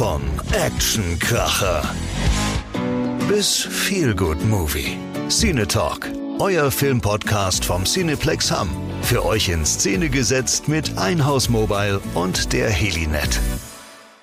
Von 0.00 0.22
Actionkracher 0.54 1.82
bis 3.28 3.54
Feelgood 3.54 4.42
Movie. 4.48 4.96
Cine 5.28 5.68
Talk, 5.68 6.08
euer 6.38 6.70
Filmpodcast 6.70 7.66
vom 7.66 7.84
Cineplex 7.84 8.50
Hamm. 8.50 8.70
Für 9.02 9.26
euch 9.26 9.50
in 9.50 9.66
Szene 9.66 10.08
gesetzt 10.08 10.68
mit 10.68 10.96
Einhaus 10.96 11.50
Mobile 11.50 12.00
und 12.14 12.54
der 12.54 12.70
Helinet. 12.70 13.38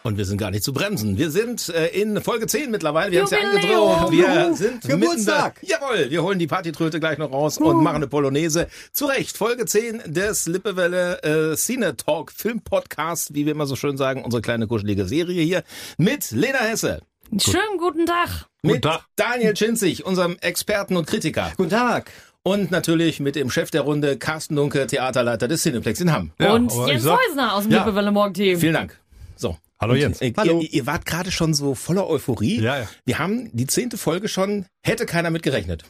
Und 0.08 0.18
wir 0.18 0.24
sind 0.24 0.38
gar 0.38 0.52
nicht 0.52 0.64
zu 0.64 0.71
bremsen. 0.71 1.18
Wir 1.18 1.30
sind 1.32 1.68
äh, 1.68 1.88
in 1.88 2.21
Folge 2.21 2.48
10 2.48 2.71
mittlerweile. 2.71 3.12
Wir 3.12 3.20
haben 3.20 3.26
es 3.26 3.32
ja 3.32 3.40
angedroht. 3.40 4.12
Wir 4.14 4.54
sind 4.55 4.82
Geburtstag. 4.84 5.62
Mitten, 5.62 5.73
jawohl, 5.82 6.10
wir 6.10 6.23
holen 6.23 6.40
die 6.40 6.48
Partytröte 6.48 7.02
gleich 7.02 7.18
noch 7.18 7.30
raus 7.34 7.58
und 7.58 7.84
machen 7.84 7.98
eine 7.98 8.08
Polonaise. 8.08 8.70
Zu 8.94 9.08
Recht, 9.08 9.36
Folge 9.36 9.66
10 9.66 10.04
des 10.05 10.46
Lippewelle 10.46 11.22
äh, 11.23 11.55
Cine 11.58 11.98
Talk 11.98 12.32
Film 12.32 12.62
Podcast, 12.62 13.34
wie 13.34 13.46
wir 13.46 13.52
immer 13.52 13.66
so 13.66 13.76
schön 13.76 13.98
sagen, 13.98 14.23
unsere 14.23 14.41
kleine 14.41 14.66
kuschelige 14.67 15.05
Serie 15.08 15.41
hier 15.44 15.64
mit 15.98 16.31
Lena 16.31 16.59
Hesse. 16.59 17.02
Schönen 17.38 17.78
guten 17.78 18.05
Tag. 18.05 18.45
Mit 18.62 18.84
Tag. 18.84 19.03
Daniel 19.17 19.58
Schinzig, 19.58 20.05
unserem 20.05 20.38
Experten 20.39 20.95
und 20.95 21.05
Kritiker. 21.05 21.52
Guten 21.58 21.72
Tag. 21.72 22.12
Und 22.44 22.72
natürlich 22.72 23.20
mit 23.20 23.36
dem 23.36 23.50
Chef 23.50 23.72
der 23.72 23.81
Runde, 23.81 24.16
Carsten 24.16 24.55
Dunke, 24.55 24.88
Theaterleiter 24.88 25.50
des 25.50 25.64
Cineplex 25.64 26.00
in 26.00 26.14
Hamm. 26.14 26.31
Ja, 26.39 26.53
und 26.53 26.72
Jens 26.88 27.03
sag- 27.03 27.20
Häusner 27.28 27.55
aus 27.55 27.64
dem 27.64 27.73
Ja. 27.73 27.80
Lippewelle 27.80 28.14
Morgenteam. 28.14 28.58
Vielen 28.58 28.73
Dank. 28.73 28.98
So. 29.36 29.58
Hallo 29.80 29.94
Und, 29.94 29.99
Jens. 29.99 30.22
Äh, 30.22 30.34
Hallo. 30.36 30.59
Ihr, 30.62 30.73
ihr 30.73 30.86
wart 30.86 31.05
gerade 31.05 31.31
schon 31.31 31.54
so 31.54 31.76
voller 31.76 32.08
Euphorie. 32.08 32.59
Ja, 32.62 32.80
ja. 32.80 32.90
Wir 33.05 33.20
haben 33.20 33.49
die 33.55 33.67
zehnte 33.67 33.98
Folge 33.98 34.27
schon, 34.27 34.66
hätte 34.84 35.05
keiner 35.05 35.30
mit 35.30 35.44
gerechnet. 35.44 35.84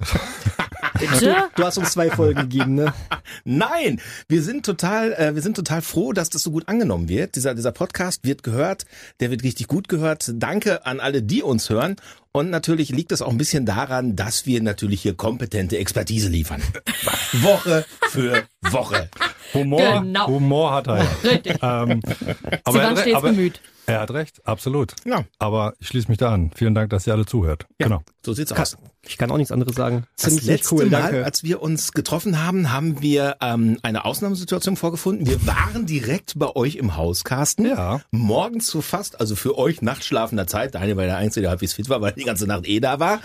Bitte? 0.98 1.34
Du 1.56 1.64
hast 1.64 1.78
uns 1.78 1.92
zwei 1.92 2.10
Folgen 2.10 2.42
gegeben, 2.42 2.74
ne? 2.74 2.92
Nein, 3.44 4.00
wir 4.28 4.42
sind 4.42 4.64
total, 4.64 5.12
äh, 5.14 5.34
wir 5.34 5.42
sind 5.42 5.56
total 5.56 5.82
froh, 5.82 6.12
dass 6.12 6.30
das 6.30 6.42
so 6.42 6.50
gut 6.50 6.68
angenommen 6.68 7.08
wird. 7.08 7.34
Dieser, 7.36 7.54
dieser 7.54 7.72
Podcast 7.72 8.24
wird 8.24 8.42
gehört, 8.42 8.84
der 9.20 9.30
wird 9.30 9.42
richtig 9.42 9.66
gut 9.66 9.88
gehört. 9.88 10.30
Danke 10.34 10.86
an 10.86 11.00
alle, 11.00 11.22
die 11.22 11.42
uns 11.42 11.68
hören. 11.70 11.96
Und 12.32 12.50
natürlich 12.50 12.88
liegt 12.90 13.12
es 13.12 13.22
auch 13.22 13.30
ein 13.30 13.38
bisschen 13.38 13.64
daran, 13.66 14.16
dass 14.16 14.46
wir 14.46 14.60
natürlich 14.62 15.02
hier 15.02 15.14
kompetente 15.14 15.78
Expertise 15.78 16.28
liefern. 16.28 16.62
Woche 17.32 17.84
für 18.10 18.42
Woche. 18.60 19.08
Humor, 19.52 20.00
Genau. 20.02 20.26
Humor 20.26 20.72
hat 20.72 20.86
er 20.88 20.98
ja. 20.98 21.06
Richtig. 21.22 21.56
Ähm, 21.62 22.00
Sie 22.04 22.34
aber, 22.64 22.82
waren 22.82 22.96
stets 22.96 23.16
aber 23.16 23.30
bemüht. 23.30 23.60
Er 23.86 24.00
hat 24.00 24.10
recht, 24.12 24.46
absolut. 24.46 24.94
Ja. 25.04 25.24
Aber 25.38 25.74
ich 25.78 25.88
schließe 25.88 26.08
mich 26.08 26.18
da 26.18 26.32
an. 26.32 26.50
Vielen 26.54 26.74
Dank, 26.74 26.90
dass 26.90 27.06
ihr 27.06 27.12
alle 27.12 27.26
zuhört. 27.26 27.66
Ja, 27.78 27.86
Genau. 27.88 28.02
so 28.24 28.32
sieht's 28.32 28.52
aus. 28.52 28.76
Ich 29.06 29.18
kann 29.18 29.30
auch 29.30 29.36
nichts 29.36 29.52
anderes 29.52 29.74
sagen. 29.76 30.04
Das 30.16 30.30
Ziemlich 30.30 30.46
letzte 30.46 30.74
cool, 30.76 30.86
Mal, 30.86 31.02
danke. 31.02 31.24
als 31.26 31.42
wir 31.42 31.60
uns 31.60 31.92
getroffen 31.92 32.42
haben, 32.42 32.72
haben 32.72 33.02
wir 33.02 33.36
ähm, 33.42 33.78
eine 33.82 34.06
Ausnahmesituation 34.06 34.76
vorgefunden. 34.76 35.26
Wir 35.26 35.46
waren 35.46 35.84
direkt 35.84 36.38
bei 36.38 36.56
euch 36.56 36.76
im 36.76 36.96
Haus, 36.96 37.22
Carsten. 37.22 37.66
Ja. 37.66 38.00
Morgens 38.12 38.66
zu 38.66 38.80
fast, 38.80 39.20
also 39.20 39.36
für 39.36 39.58
euch 39.58 39.82
nachtschlafender 39.82 40.46
Zeit. 40.46 40.74
Daniel 40.74 40.96
war 40.96 41.04
der 41.04 41.18
Einzige, 41.18 41.42
der 41.42 41.50
halbwegs 41.50 41.74
fit 41.74 41.90
war, 41.90 42.00
weil 42.00 42.12
er 42.12 42.16
die 42.16 42.24
ganze 42.24 42.46
Nacht 42.46 42.66
eh 42.66 42.80
da 42.80 42.98
war. 42.98 43.20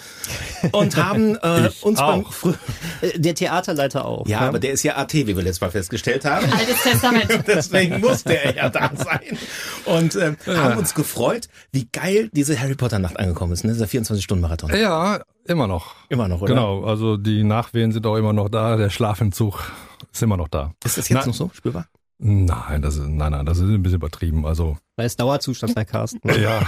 Und 0.72 0.96
haben 0.98 1.36
äh, 1.38 1.70
uns 1.82 2.00
beim 2.00 2.26
auch. 2.26 2.34
Früh 2.34 2.54
Äh, 3.02 3.18
Der 3.20 3.34
Theaterleiter 3.36 4.06
auch. 4.06 4.28
Ja, 4.28 4.40
aber 4.42 4.60
der 4.60 4.72
ist 4.72 4.84
ja 4.84 4.98
AT, 4.98 5.14
wie 5.14 5.28
wir 5.28 5.36
letztes 5.36 5.62
Mal 5.62 5.72
festgestellt 5.72 6.26
haben. 6.26 6.52
Altes 6.52 6.84
Testament. 6.84 7.44
Deswegen 7.48 8.00
musste 8.02 8.38
er 8.44 8.56
ja 8.56 8.70
da 8.70 8.92
sein. 8.96 9.38
Und 9.86 10.16
ähm, 10.16 10.38
haben 10.48 10.78
uns 10.78 10.94
gefreut, 10.94 11.48
wie 11.72 11.88
geil 11.92 12.30
diese 12.34 12.60
Harry 12.60 12.76
Potter 12.76 13.00
Nacht 13.00 13.18
angekommen 13.20 13.54
ist, 13.54 13.64
ne? 13.64 13.72
Dieser 13.74 13.86
24-Stunden-Marathon. 13.86 14.76
Ja, 14.76 15.22
immer 15.46 15.68
noch. 15.68 15.96
Immer 16.10 16.28
noch, 16.28 16.42
oder? 16.42 16.54
Genau, 16.54 16.84
also 16.84 17.18
die 17.18 17.44
Nachwehen 17.44 17.92
sind 17.92 18.06
auch 18.06 18.16
immer 18.18 18.34
noch 18.34 18.50
da. 18.50 18.76
Der 18.78 18.90
Schlafentzug 18.90 19.72
ist 20.12 20.22
immer 20.24 20.38
noch 20.38 20.48
da. 20.50 20.74
Ist 20.84 20.98
das 20.98 21.08
jetzt 21.10 21.20
Na- 21.22 21.26
noch 21.28 21.34
so 21.34 21.50
spürbar? 21.54 21.86
Nein, 22.22 22.82
das 22.82 22.98
ist, 22.98 23.08
nein, 23.08 23.32
nein, 23.32 23.46
das 23.46 23.60
ist 23.60 23.64
ein 23.64 23.82
bisschen 23.82 23.96
übertrieben. 23.98 24.46
Also, 24.46 24.78
Da 24.98 25.04
ist 25.06 25.20
Dauerzustand 25.20 25.74
bei 25.74 25.86
Carsten. 25.86 26.20
ja, 26.42 26.62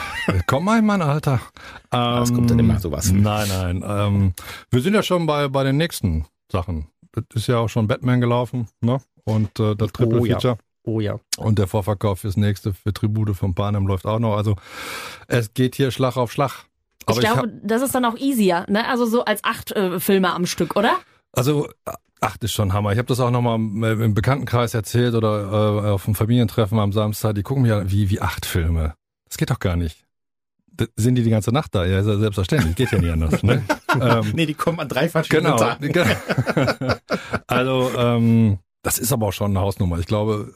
komm 0.48 0.64
mal 0.66 0.80
in 0.80 0.86
mein 0.86 1.02
Alter. 1.02 1.42
Ähm, 1.92 2.24
es 2.24 2.34
kommt 2.34 2.50
dann 2.50 2.60
immer 2.60 2.80
sowas. 2.80 3.12
Nein, 3.12 3.50
nein. 3.50 3.84
Ähm, 3.86 4.34
wir 4.70 4.82
sind 4.82 4.94
ja 4.94 5.04
schon 5.04 5.26
bei, 5.26 5.50
bei 5.50 5.66
den 5.66 5.76
nächsten 5.76 6.26
Sachen. 6.50 6.88
Das 7.12 7.26
ist 7.36 7.48
ja 7.48 7.58
auch 7.58 7.68
schon 7.68 7.88
Batman 7.88 8.22
gelaufen, 8.22 8.70
ne? 8.80 9.02
Und 9.26 9.60
äh, 9.60 9.76
das 9.76 9.92
Triple 9.92 10.22
Oh, 10.22 10.26
ja. 10.26 10.36
Feature. 10.36 10.58
Oh 10.84 11.00
ja. 11.02 11.20
Und 11.38 11.60
der 11.60 11.68
Vorverkauf 11.68 12.22
fürs 12.22 12.38
nächste, 12.38 12.74
für 12.74 12.94
Tribute 12.94 13.36
von 13.36 13.54
Panem 13.54 13.86
läuft 13.86 14.06
auch 14.06 14.20
noch. 14.20 14.38
Also 14.38 14.56
es 15.28 15.54
geht 15.54 15.76
hier 15.76 15.92
Schlag 15.92 16.16
auf 16.16 16.32
Schlag. 16.32 16.66
Ich 17.02 17.08
Aber 17.10 17.22
ich, 17.22 17.30
glaube, 17.30 17.52
das 17.62 17.82
ist 17.82 17.94
dann 17.94 18.06
auch 18.06 18.16
easier, 18.18 18.66
ne? 18.70 18.88
Also 18.88 19.06
so 19.06 19.26
als 19.26 19.44
acht 19.44 19.72
äh, 19.74 20.00
Filme 20.00 20.34
am 20.34 20.46
Stück, 20.46 20.78
oder? 20.78 20.94
also 21.34 21.68
ach, 22.22 22.38
das 22.38 22.52
ist 22.52 22.54
schon 22.54 22.72
Hammer. 22.72 22.92
Ich 22.94 22.98
habe 22.98 23.08
das 23.08 23.20
auch 23.20 23.32
nochmal 23.32 23.56
im 23.58 24.14
Bekanntenkreis 24.14 24.74
erzählt 24.74 25.16
oder 25.16 25.84
äh, 25.86 25.90
auf 25.90 26.06
einem 26.06 26.16
Familientreffen 26.16 26.80
am 26.80 26.94
Samstag. 26.94 27.36
Die 27.36 27.44
gucken 27.44 27.70
an, 27.70 27.92
wie, 27.92 28.10
wie 28.10 28.22
acht 28.22 28.46
Filme. 28.46 28.94
Das 29.26 29.38
geht 29.38 29.50
doch 29.50 29.60
gar 29.60 29.76
nicht. 29.76 30.06
D 30.68 30.88
sind 30.96 31.16
die 31.16 31.24
die 31.24 31.30
ganze 31.30 31.52
Nacht 31.52 31.76
da? 31.76 31.86
Ja, 31.86 32.00
ist 32.00 32.08
ja 32.08 32.18
selbstverständlich. 32.18 32.76
Geht 32.76 32.92
ja 32.92 33.00
nicht 33.00 33.12
anders. 33.12 33.44
Ne? 33.44 33.64
ähm, 34.02 34.32
Nee, 34.34 34.46
die 34.46 34.54
kommen 34.54 34.80
an 34.80 34.88
drei 34.88 35.10
verschiedenen 35.10 35.58
Genau. 35.58 35.58
Tagen. 35.58 35.92
also, 37.48 37.92
ähm, 37.98 38.60
das 38.84 38.98
ist 38.98 39.12
aber 39.12 39.28
auch 39.28 39.34
schon 39.34 39.52
eine 39.52 39.60
Hausnummer. 39.60 40.00
Ich 40.00 40.06
glaube, 40.06 40.54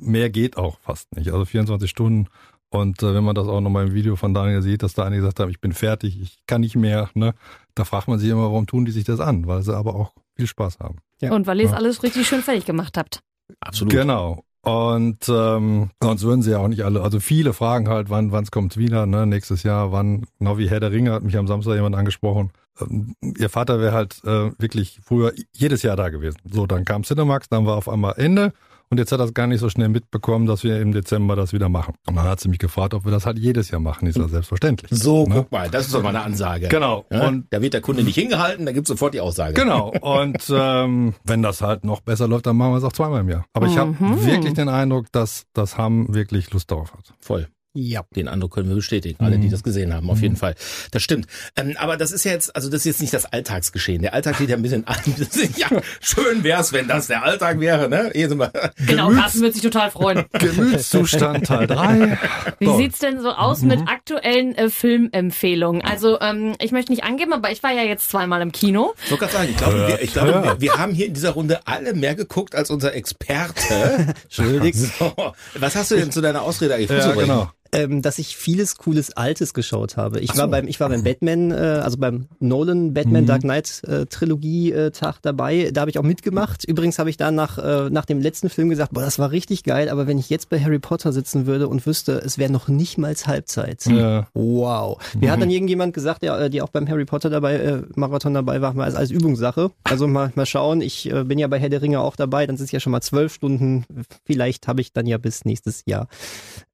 mehr 0.00 0.30
geht 0.30 0.56
auch 0.56 0.78
fast 0.80 1.14
nicht. 1.16 1.30
Also 1.30 1.44
24 1.44 1.90
Stunden. 1.90 2.28
Und 2.70 3.02
äh, 3.02 3.14
wenn 3.14 3.24
man 3.24 3.34
das 3.34 3.46
auch 3.48 3.60
nochmal 3.60 3.88
im 3.88 3.94
Video 3.94 4.16
von 4.16 4.32
Daniel 4.32 4.62
sieht, 4.62 4.82
dass 4.82 4.94
da 4.94 5.04
einige 5.04 5.20
gesagt 5.20 5.40
haben, 5.40 5.50
ich 5.50 5.60
bin 5.60 5.72
fertig, 5.72 6.18
ich 6.20 6.38
kann 6.46 6.62
nicht 6.62 6.74
mehr, 6.74 7.10
ne? 7.12 7.34
Da 7.74 7.84
fragt 7.84 8.08
man 8.08 8.18
sich 8.18 8.28
immer, 8.30 8.42
warum 8.44 8.66
tun 8.66 8.84
die 8.84 8.92
sich 8.92 9.04
das 9.04 9.20
an? 9.20 9.46
Weil 9.46 9.62
sie 9.62 9.74
aber 9.76 9.94
auch 9.94 10.12
viel 10.36 10.46
Spaß 10.46 10.78
haben. 10.80 10.96
Ja. 11.20 11.32
Und 11.32 11.46
weil 11.46 11.60
ihr 11.60 11.66
es 11.66 11.72
Ja. 11.72 11.78
alles 11.78 12.02
richtig 12.02 12.26
schön 12.26 12.42
fertig 12.42 12.64
gemacht 12.66 12.96
habt. 12.98 13.20
Absolut. 13.60 13.92
Genau. 13.92 14.44
Und 14.64 15.28
ähm, 15.28 15.90
sonst 16.00 16.22
würden 16.22 16.42
sie 16.42 16.52
ja 16.52 16.58
auch 16.58 16.68
nicht 16.68 16.84
alle, 16.84 17.02
also 17.02 17.18
viele 17.18 17.52
fragen 17.52 17.88
halt, 17.88 18.10
wann 18.10 18.30
wann's 18.30 18.52
kommt 18.52 18.76
wieder, 18.76 19.06
ne, 19.06 19.26
nächstes 19.26 19.64
Jahr, 19.64 19.90
wann, 19.90 20.24
genau 20.38 20.56
wie 20.56 20.70
Herr 20.70 20.78
der 20.78 20.92
Ringe 20.92 21.10
hat 21.12 21.24
mich 21.24 21.36
am 21.36 21.48
Samstag 21.48 21.74
jemand 21.74 21.96
angesprochen. 21.96 22.52
Ähm, 22.80 23.16
ihr 23.22 23.48
Vater 23.50 23.80
wäre 23.80 23.92
halt 23.92 24.22
äh, 24.24 24.52
wirklich 24.60 25.00
früher 25.04 25.32
jedes 25.52 25.82
Jahr 25.82 25.96
da 25.96 26.10
gewesen. 26.10 26.38
So, 26.48 26.66
dann 26.66 26.84
kam 26.84 27.02
Cinemax, 27.02 27.48
dann 27.48 27.66
war 27.66 27.76
auf 27.76 27.88
einmal 27.88 28.14
Ende 28.18 28.52
und 28.92 28.98
jetzt 28.98 29.10
hat 29.10 29.18
er 29.20 29.24
es 29.24 29.32
gar 29.34 29.46
nicht 29.46 29.58
so 29.60 29.68
schnell 29.70 29.88
mitbekommen, 29.88 30.46
dass 30.46 30.62
wir 30.62 30.80
im 30.80 30.92
Dezember 30.92 31.34
das 31.34 31.52
wieder 31.54 31.68
machen. 31.70 31.94
Und 32.06 32.14
dann 32.14 32.26
hat 32.26 32.40
sie 32.40 32.48
mich 32.50 32.58
gefragt, 32.58 32.92
ob 32.92 33.04
wir 33.06 33.10
das 33.10 33.24
halt 33.26 33.38
jedes 33.38 33.70
Jahr 33.70 33.80
machen, 33.80 34.06
ist 34.06 34.18
ja 34.18 34.28
selbstverständlich. 34.28 34.90
So, 34.92 35.24
Ne? 35.26 35.34
guck 35.36 35.50
mal, 35.52 35.70
das 35.70 35.86
ist 35.86 35.94
doch 35.94 36.02
mal 36.02 36.10
eine 36.10 36.22
Ansage. 36.22 36.68
Genau. 36.68 37.06
Ja? 37.10 37.26
Und 37.26 37.46
da 37.50 37.62
wird 37.62 37.72
der 37.74 37.80
Kunde 37.80 38.02
nicht 38.04 38.14
hingehalten, 38.16 38.66
da 38.66 38.72
gibt's 38.72 38.88
sofort 38.88 39.14
die 39.14 39.20
Aussage. 39.20 39.54
Genau. 39.54 39.88
Und 40.02 40.36
ähm, 40.54 41.14
wenn 41.24 41.42
das 41.42 41.62
halt 41.62 41.84
noch 41.84 42.00
besser 42.02 42.28
läuft, 42.28 42.46
dann 42.46 42.56
machen 42.56 42.72
wir 42.72 42.76
es 42.76 42.84
auch 42.84 42.92
zweimal 42.92 43.22
im 43.22 43.28
Jahr. 43.30 43.46
Aber 43.54 43.66
ich 43.66 43.78
habe 43.78 43.96
Mhm. 43.98 44.24
wirklich 44.26 44.52
den 44.52 44.68
Eindruck, 44.68 45.06
dass 45.10 45.44
das 45.54 45.78
Hamm 45.78 46.12
wirklich 46.14 46.52
Lust 46.52 46.70
darauf 46.70 46.92
hat. 46.92 47.14
Voll. 47.18 47.48
Ja. 47.74 48.02
Den 48.14 48.28
Eindruck 48.28 48.52
können 48.54 48.68
wir 48.68 48.76
bestätigen, 48.76 49.24
alle, 49.24 49.38
die 49.38 49.46
Mhm. 49.46 49.50
das 49.52 49.62
gesehen 49.62 49.94
haben, 49.94 50.10
auf 50.10 50.20
jeden 50.20 50.36
Fall. 50.36 50.54
Das 50.90 51.02
stimmt. 51.02 51.26
Ähm, 51.56 51.74
aber 51.78 51.96
das 51.96 52.12
ist 52.12 52.24
ja 52.24 52.32
jetzt, 52.32 52.54
also 52.54 52.68
das 52.68 52.80
ist 52.80 52.84
jetzt 52.84 53.00
nicht 53.00 53.14
das 53.14 53.24
Alltagsgeschehen. 53.24 54.02
Der 54.02 54.12
Alltag 54.12 54.36
geht 54.38 54.50
ja 54.50 54.56
ein 54.56 54.62
bisschen 54.62 54.86
an. 54.86 54.96
ja, 55.56 55.68
schön 56.00 56.44
wär's, 56.44 56.72
wenn 56.74 56.86
das 56.88 57.06
der 57.06 57.22
Alltag 57.24 57.60
wäre, 57.60 57.88
ne? 57.88 58.10
Hier 58.14 58.28
sind 58.28 58.38
wir. 58.38 58.52
Genau, 58.86 59.10
Carsten 59.10 59.40
wird 59.40 59.54
sich 59.54 59.62
total 59.62 59.90
freuen. 59.90 60.24
Gemütszustand 60.32 61.46
Teil 61.46 61.66
3. 61.66 62.18
Wie 62.58 62.66
So. 62.66 62.76
sieht's 62.76 62.98
denn 62.98 63.20
so 63.20 63.30
aus 63.30 63.62
mit 63.62 63.80
aktuellen 63.88 64.54
äh, 64.54 64.68
Filmempfehlungen? 64.68 65.82
Also 65.82 66.20
ähm, 66.20 66.54
ich 66.60 66.72
möchte 66.72 66.92
nicht 66.92 67.04
angeben, 67.04 67.32
aber 67.32 67.50
ich 67.52 67.62
war 67.62 67.72
ja 67.72 67.82
jetzt 67.84 68.10
zweimal 68.10 68.42
im 68.42 68.52
Kino. 68.52 68.92
Ich 69.04 69.10
wollte 69.10 69.24
gerade 69.26 69.32
sagen, 69.32 69.48
ich 69.50 69.56
glaube, 69.56 69.88
wir, 69.88 70.02
ich 70.02 70.12
glaube 70.12 70.30
Ja. 70.30 70.44
wir, 70.44 70.60
wir 70.60 70.72
haben 70.78 70.92
hier 70.92 71.06
in 71.06 71.14
dieser 71.14 71.30
Runde 71.30 71.60
alle 71.66 71.94
mehr 71.94 72.14
geguckt 72.14 72.54
als 72.54 72.70
unser 72.70 72.94
Experte. 72.94 74.14
Entschuldigt. 74.24 74.78
So, 74.98 75.14
was 75.54 75.74
hast 75.76 75.90
du 75.90 75.96
denn 75.96 76.10
zu 76.12 76.20
deiner 76.20 76.42
Ausrede 76.42 76.74
eigentlich 76.74 76.90
Ja, 76.90 77.12
genau. 77.12 77.50
Ähm, 77.72 78.02
dass 78.02 78.18
ich 78.18 78.36
vieles 78.36 78.76
cooles 78.76 79.16
Altes 79.16 79.54
geschaut 79.54 79.96
habe. 79.96 80.20
Ich 80.20 80.32
so. 80.32 80.38
war 80.38 80.48
beim, 80.48 80.68
ich 80.68 80.80
war 80.80 80.88
beim 80.88 81.02
Batman, 81.04 81.50
äh, 81.50 81.54
also 81.54 81.98
beim 81.98 82.26
Nolan 82.40 82.92
Batman 82.92 83.22
Mhm. 83.22 83.26
Dark 83.26 83.42
Knight 83.42 83.82
äh, 83.84 84.06
Trilogie 84.06 84.72
äh, 84.72 84.90
Tag 84.90 85.22
dabei. 85.22 85.70
Da 85.72 85.82
habe 85.82 85.90
ich 85.90 85.98
auch 85.98 86.02
mitgemacht. 86.02 86.64
Übrigens 86.64 86.98
habe 86.98 87.10
ich 87.10 87.16
dann 87.16 87.34
nach 87.34 87.58
äh, 87.58 87.88
nach 87.90 88.04
dem 88.04 88.20
letzten 88.20 88.50
Film 88.50 88.68
gesagt, 88.68 88.92
boah, 88.92 89.02
das 89.02 89.18
war 89.18 89.30
richtig 89.30 89.64
geil. 89.64 89.88
Aber 89.88 90.06
wenn 90.06 90.18
ich 90.18 90.28
jetzt 90.28 90.48
bei 90.48 90.60
Harry 90.60 90.78
Potter 90.78 91.12
sitzen 91.12 91.46
würde 91.46 91.68
und 91.68 91.86
wüsste, 91.86 92.20
es 92.24 92.38
wäre 92.38 92.50
noch 92.52 92.68
nicht 92.68 92.98
mal 92.98 93.12
Halbzeit. 93.26 93.84
Ja. 93.86 94.26
Wow. 94.34 94.98
Mir 95.18 95.30
hat 95.30 95.40
dann 95.40 95.50
irgendjemand 95.50 95.94
gesagt, 95.94 96.22
der, 96.22 96.38
äh, 96.38 96.50
die 96.50 96.62
auch 96.62 96.70
beim 96.70 96.88
Harry 96.88 97.04
Potter 97.04 97.30
dabei, 97.30 97.56
äh, 97.56 97.82
Marathon 97.94 98.34
dabei 98.34 98.60
war, 98.60 98.72
mal 98.74 98.84
als, 98.84 98.94
als 98.94 99.10
Übungssache. 99.10 99.70
Also 99.84 100.08
mal, 100.08 100.32
mal 100.34 100.46
schauen. 100.46 100.80
Ich 100.80 101.10
äh, 101.10 101.24
bin 101.24 101.38
ja 101.38 101.46
bei 101.46 101.58
Herr 101.58 101.68
der 101.68 101.82
Ringe 101.82 102.00
auch 102.00 102.16
dabei. 102.16 102.46
Dann 102.46 102.56
sind 102.56 102.66
es 102.66 102.72
ja 102.72 102.80
schon 102.80 102.92
mal 102.92 103.02
zwölf 103.02 103.34
Stunden. 103.34 103.84
Vielleicht 104.24 104.66
habe 104.66 104.80
ich 104.80 104.92
dann 104.92 105.06
ja 105.06 105.18
bis 105.18 105.44
nächstes 105.44 105.82
Jahr 105.86 106.08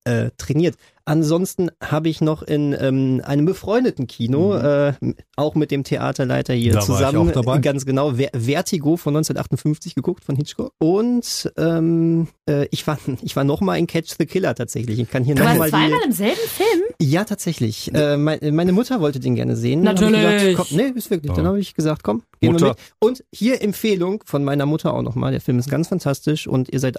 äh, 0.09 0.31
trainiert. 0.39 0.77
Ansonsten 1.05 1.71
habe 1.83 2.11
ich 2.11 2.21
noch 2.21 2.43
in 2.43 2.77
ähm, 2.79 3.23
einem 3.25 3.47
befreundeten 3.47 4.07
Kino, 4.07 4.55
äh, 4.55 4.93
auch 5.37 5.55
mit 5.55 5.71
dem 5.71 5.83
Theaterleiter 5.83 6.53
hier 6.53 6.73
Da 6.73 6.77
war 6.77 6.83
ich 6.83 6.87
zusammen, 6.87 7.31
auch 7.31 7.33
dabei. 7.33 7.59
ganz 7.61 7.87
genau, 7.87 8.17
Ver 8.17 8.29
Vertigo 8.35 8.99
von 8.99 9.17
1958 9.17 9.95
geguckt, 9.95 10.23
von 10.23 10.37
Hitchcock. 10.37 10.73
Und 10.79 11.51
ähm, 11.57 12.29
äh, 12.47 12.67
ich 12.71 12.87
war, 12.87 12.99
ich 13.23 13.37
war 13.37 13.45
noch 13.45 13.63
mal 13.63 13.77
in 13.79 13.87
Catch 13.87 14.17
the 14.19 14.27
Killer 14.27 14.55
tatsächlich. 14.55 14.99
Ich 14.99 15.09
kann 15.11 15.25
hier 15.25 15.35
Du 15.35 15.43
noch 15.45 15.49
warst 15.49 15.59
mal 15.59 15.65
die, 15.67 15.71
zweimal 15.71 16.01
im 16.05 16.13
selben 16.13 16.49
Film? 16.49 16.83
ja, 17.01 17.25
tatsächlich. 17.25 17.91
Äh, 17.95 18.19
mein, 18.19 18.41
meine 18.55 18.73
Mutter 18.73 19.01
wollte 19.01 19.19
den 19.19 19.35
gerne 19.35 19.57
sehen. 19.57 19.81
Natürlich. 19.81 20.21
Gesagt, 20.21 20.57
komm, 20.57 20.77
nee, 20.77 20.93
ist 20.95 21.11
wirklich. 21.11 21.33
Dann 21.33 21.47
habe 21.47 21.59
ich 21.59 21.73
gesagt, 21.75 22.03
komm, 22.03 22.23
gehen 22.41 22.51
wir 22.51 22.53
Mutter. 22.53 22.69
mit. 22.69 22.79
Und 22.99 23.25
hier 23.33 23.63
Empfehlung 23.63 24.23
von 24.27 24.45
meiner 24.45 24.67
Mutter 24.67 24.93
auch 24.93 25.03
nochmal. 25.03 25.31
Der 25.33 25.41
Film 25.41 25.59
ist 25.59 25.71
ganz 25.71 25.89
fantastisch 25.89 26.47
und 26.47 26.71
ihr 26.71 26.81
seid, 26.81 26.99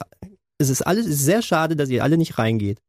es 0.60 0.70
ist 0.70 0.82
alles 0.84 1.08
es 1.08 1.16
ist 1.16 1.26
sehr 1.26 1.42
schade, 1.42 1.76
dass 1.76 1.90
ihr 1.90 2.04
alle 2.04 2.18
nicht 2.18 2.38
reingeht. 2.38 2.80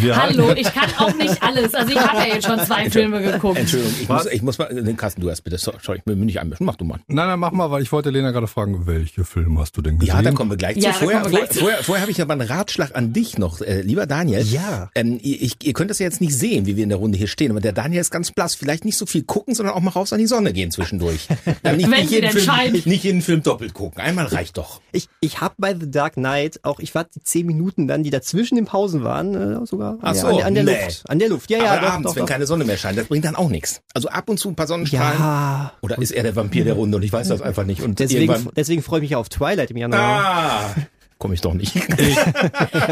Wir 0.00 0.16
Hallo, 0.16 0.52
ich 0.56 0.72
kann 0.72 0.90
auch 0.98 1.14
nicht 1.14 1.42
alles. 1.42 1.74
Also 1.74 1.92
ich 1.92 1.98
habe 1.98 2.26
ja 2.28 2.34
jetzt 2.34 2.46
schon 2.46 2.58
zwei 2.60 2.90
Filme 2.90 3.22
geguckt. 3.22 3.58
Entschuldigung, 3.58 3.94
ich 4.00 4.08
muss, 4.08 4.26
ich 4.26 4.42
muss 4.42 4.58
mal, 4.58 4.74
den 4.74 4.96
Carsten, 4.96 5.20
du 5.20 5.28
erst 5.28 5.44
bitte. 5.44 5.58
So- 5.58 5.74
Sorry, 5.82 5.98
ich 5.98 6.06
will 6.06 6.16
mich 6.16 6.26
nicht 6.26 6.40
einmischen. 6.40 6.64
Mach 6.66 6.76
du 6.76 6.84
mal. 6.84 6.98
Nein, 7.08 7.26
nein, 7.28 7.38
mach 7.38 7.52
mal, 7.52 7.70
weil 7.70 7.82
ich 7.82 7.92
wollte 7.92 8.10
Lena 8.10 8.30
gerade 8.30 8.46
fragen, 8.46 8.86
welche 8.86 9.24
Filme 9.24 9.60
hast 9.60 9.76
du 9.76 9.82
denn 9.82 9.98
gesehen? 9.98 10.14
Ja, 10.16 10.22
da 10.22 10.32
kommen 10.32 10.50
wir 10.50 10.56
gleich 10.56 10.76
Ja, 10.78 10.92
zu. 10.92 11.00
Vorher, 11.00 11.24
vorher, 11.24 11.46
vorher, 11.48 11.84
vorher 11.84 12.02
habe 12.02 12.10
ich 12.10 12.20
aber 12.22 12.32
einen 12.32 12.42
Ratschlag 12.48 12.96
an 12.96 13.12
dich 13.12 13.38
noch, 13.38 13.60
äh, 13.60 13.82
lieber 13.82 14.06
Daniel. 14.06 14.42
Ja. 14.42 14.90
Ähm, 14.94 15.20
ihr, 15.22 15.40
ich, 15.42 15.56
ihr 15.62 15.72
könnt 15.74 15.90
das 15.90 15.98
ja 15.98 16.04
jetzt 16.06 16.20
nicht 16.20 16.34
sehen, 16.36 16.66
wie 16.66 16.76
wir 16.76 16.82
in 16.84 16.88
der 16.88 16.98
Runde 16.98 17.18
hier 17.18 17.28
stehen, 17.28 17.50
aber 17.50 17.60
der 17.60 17.72
Daniel 17.72 18.00
ist 18.00 18.10
ganz 18.10 18.30
blass. 18.32 18.54
Vielleicht 18.54 18.84
nicht 18.84 18.96
so 18.96 19.06
viel 19.06 19.22
gucken, 19.24 19.54
sondern 19.54 19.74
auch 19.74 19.80
mal 19.80 19.90
raus 19.90 20.12
an 20.12 20.18
die 20.18 20.26
Sonne 20.26 20.52
gehen 20.52 20.70
zwischendurch. 20.70 21.28
Ja, 21.64 21.72
nicht, 21.74 21.84
Wenn 21.90 22.00
nicht 22.00 22.08
sie 22.08 22.14
jeden 22.16 22.22
denn 22.30 22.32
Film, 22.32 22.44
scheint. 22.44 22.86
nicht 22.86 23.04
jeden 23.04 23.20
Film 23.22 23.42
doppelt 23.42 23.74
gucken. 23.74 24.00
Einmal 24.00 24.26
reicht 24.26 24.56
doch. 24.58 24.80
Ich, 24.90 25.08
ich 25.20 25.40
habe 25.40 25.54
bei 25.58 25.74
The 25.78 25.88
Dark 25.90 26.14
Knight 26.14 26.60
auch, 26.64 26.80
ich 26.80 26.94
war 26.94 27.04
die 27.04 27.22
zehn 27.22 27.46
Minuten 27.46 27.86
dann, 27.86 28.02
die 28.02 28.10
dazwischen 28.10 28.56
den 28.56 28.64
Pausen 28.64 29.04
waren, 29.04 29.34
äh, 29.62 29.66
sogar 29.66 29.81
Ach 30.02 30.14
ja, 30.14 30.14
so, 30.14 30.26
an, 30.28 30.36
der- 30.36 30.46
an 30.46 30.54
der 30.54 30.64
nee. 30.64 30.84
Luft. 30.84 31.02
An 31.10 31.18
der 31.18 31.28
Luft, 31.28 31.50
ja, 31.50 31.58
ja, 31.58 31.72
aber 31.72 31.80
doch, 31.80 31.88
abends, 31.92 32.08
doch, 32.08 32.16
wenn 32.16 32.22
doch. 32.22 32.28
keine 32.28 32.46
Sonne 32.46 32.64
mehr 32.64 32.76
scheint, 32.76 32.98
das 32.98 33.06
bringt 33.06 33.24
dann 33.24 33.36
auch 33.36 33.48
nichts. 33.48 33.80
Also 33.94 34.08
ab 34.08 34.28
und 34.28 34.38
zu 34.38 34.48
ein 34.48 34.56
paar 34.56 34.66
Sonnenstrahlen. 34.66 35.18
Ja, 35.18 35.72
Oder 35.82 35.98
ist 35.98 36.10
er 36.12 36.22
der 36.22 36.36
Vampir 36.36 36.64
der 36.64 36.74
Runde 36.74 36.96
und 36.96 37.02
ich 37.02 37.12
weiß 37.12 37.28
das 37.28 37.42
einfach 37.42 37.64
nicht. 37.64 37.82
Und 37.82 37.98
deswegen, 37.98 38.48
deswegen 38.56 38.82
freue 38.82 38.98
ich 38.98 39.02
mich 39.02 39.10
ja 39.10 39.18
auf 39.18 39.28
Twilight 39.28 39.70
im 39.70 39.76
Januar. 39.76 40.00
ah, 40.00 40.74
komme 41.18 41.34
ich 41.34 41.40
doch 41.40 41.54
nicht. 41.54 41.74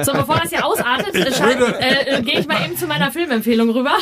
So, 0.04 0.12
bevor 0.12 0.38
das 0.40 0.50
hier 0.50 0.64
ausartet, 0.64 1.14
äh, 1.14 1.20
äh, 1.28 2.18
äh, 2.18 2.22
gehe 2.22 2.40
ich 2.40 2.46
mal 2.46 2.64
eben 2.64 2.76
zu 2.76 2.86
meiner 2.86 3.10
Filmempfehlung 3.12 3.70
rüber. 3.70 3.92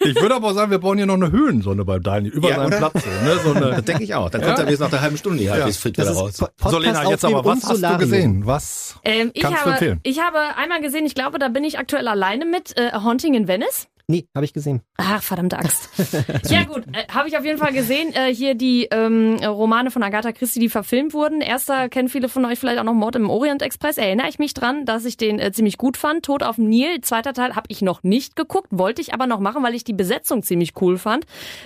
Ich 0.00 0.20
würde 0.20 0.34
aber 0.34 0.52
sagen, 0.54 0.70
wir 0.70 0.78
brauchen 0.78 0.98
hier 0.98 1.06
noch 1.06 1.14
eine 1.14 1.30
Höhensonne 1.32 1.84
bei 1.84 1.98
Daniel, 1.98 2.32
über 2.32 2.48
Ja, 2.50 2.56
seinem 2.56 2.66
oder? 2.68 2.76
Platz. 2.78 2.94
Ne? 3.24 3.38
so 3.44 3.52
eine, 3.52 3.70
Das 3.70 3.84
denke 3.84 4.02
ich 4.04 4.14
auch. 4.14 4.30
Dann 4.30 4.42
kommt 4.42 4.58
Ja. 4.58 4.64
er 4.64 4.70
bis 4.70 4.78
nach 4.80 4.90
der 4.90 5.00
halben 5.00 5.16
Stunde 5.16 5.38
hier 5.42 5.52
halbwegs 5.52 5.76
fit 5.78 5.96
Das 5.98 6.08
wieder 6.10 6.18
raus. 6.18 6.36
So, 6.36 6.78
Lena, 6.78 7.08
jetzt 7.10 7.24
aber, 7.24 7.44
was 7.44 7.64
hast 7.64 7.82
du 7.82 7.98
gesehen? 7.98 8.46
Was 8.46 8.96
Ähm, 9.04 9.30
ich, 9.34 9.42
kannst 9.42 9.56
du 9.58 9.60
habe, 9.62 9.70
empfehlen? 9.72 10.00
ich 10.02 10.20
habe 10.20 10.38
einmal 10.56 10.80
gesehen, 10.82 11.06
ich 11.06 11.14
glaube, 11.14 11.38
da 11.38 11.48
bin 11.48 11.64
ich 11.64 11.78
aktuell 11.78 12.08
alleine 12.08 12.44
mit, 12.46 12.76
äh, 12.78 12.92
Haunting 12.92 13.34
in 13.34 13.48
Venice. 13.48 13.88
Nee, 14.10 14.26
habe 14.34 14.44
ich 14.44 14.52
gesehen. 14.52 14.80
Ach, 14.96 15.22
verdammte 15.22 15.56
Axt. 15.56 15.88
ja 16.50 16.64
gut, 16.64 16.82
äh, 16.92 17.06
habe 17.12 17.28
ich 17.28 17.38
auf 17.38 17.44
jeden 17.44 17.58
Fall 17.58 17.72
gesehen. 17.72 18.12
Äh, 18.12 18.34
hier 18.34 18.56
die 18.56 18.88
ähm, 18.90 19.36
Romane 19.36 19.92
von 19.92 20.02
Agatha 20.02 20.32
Christie, 20.32 20.58
die 20.58 20.68
verfilmt 20.68 21.14
wurden. 21.14 21.40
Erster 21.40 21.88
kennen 21.88 22.08
viele 22.08 22.28
von 22.28 22.44
euch 22.44 22.58
vielleicht 22.58 22.80
auch 22.80 22.84
noch 22.84 22.92
Mord 22.92 23.14
im 23.14 23.30
Orient 23.30 23.62
Express. 23.62 23.98
Erinnere 23.98 24.28
ich 24.28 24.40
mich 24.40 24.52
dran, 24.52 24.84
dass 24.84 25.04
ich 25.04 25.16
den 25.16 25.38
äh, 25.38 25.52
ziemlich 25.52 25.78
gut 25.78 25.96
fand. 25.96 26.24
Tod 26.24 26.42
auf 26.42 26.56
dem 26.56 26.68
Nil, 26.68 27.00
zweiter 27.02 27.34
Teil, 27.34 27.54
habe 27.54 27.66
ich 27.68 27.82
noch 27.82 28.02
nicht 28.02 28.34
geguckt, 28.34 28.66
wollte 28.72 29.00
ich 29.00 29.14
aber 29.14 29.28
noch 29.28 29.38
machen, 29.38 29.62
weil 29.62 29.76
ich 29.76 29.84
die 29.84 29.92
Besetzung 29.92 30.42
ziemlich 30.42 30.72
cool 30.80 30.98
fand. 30.98 31.24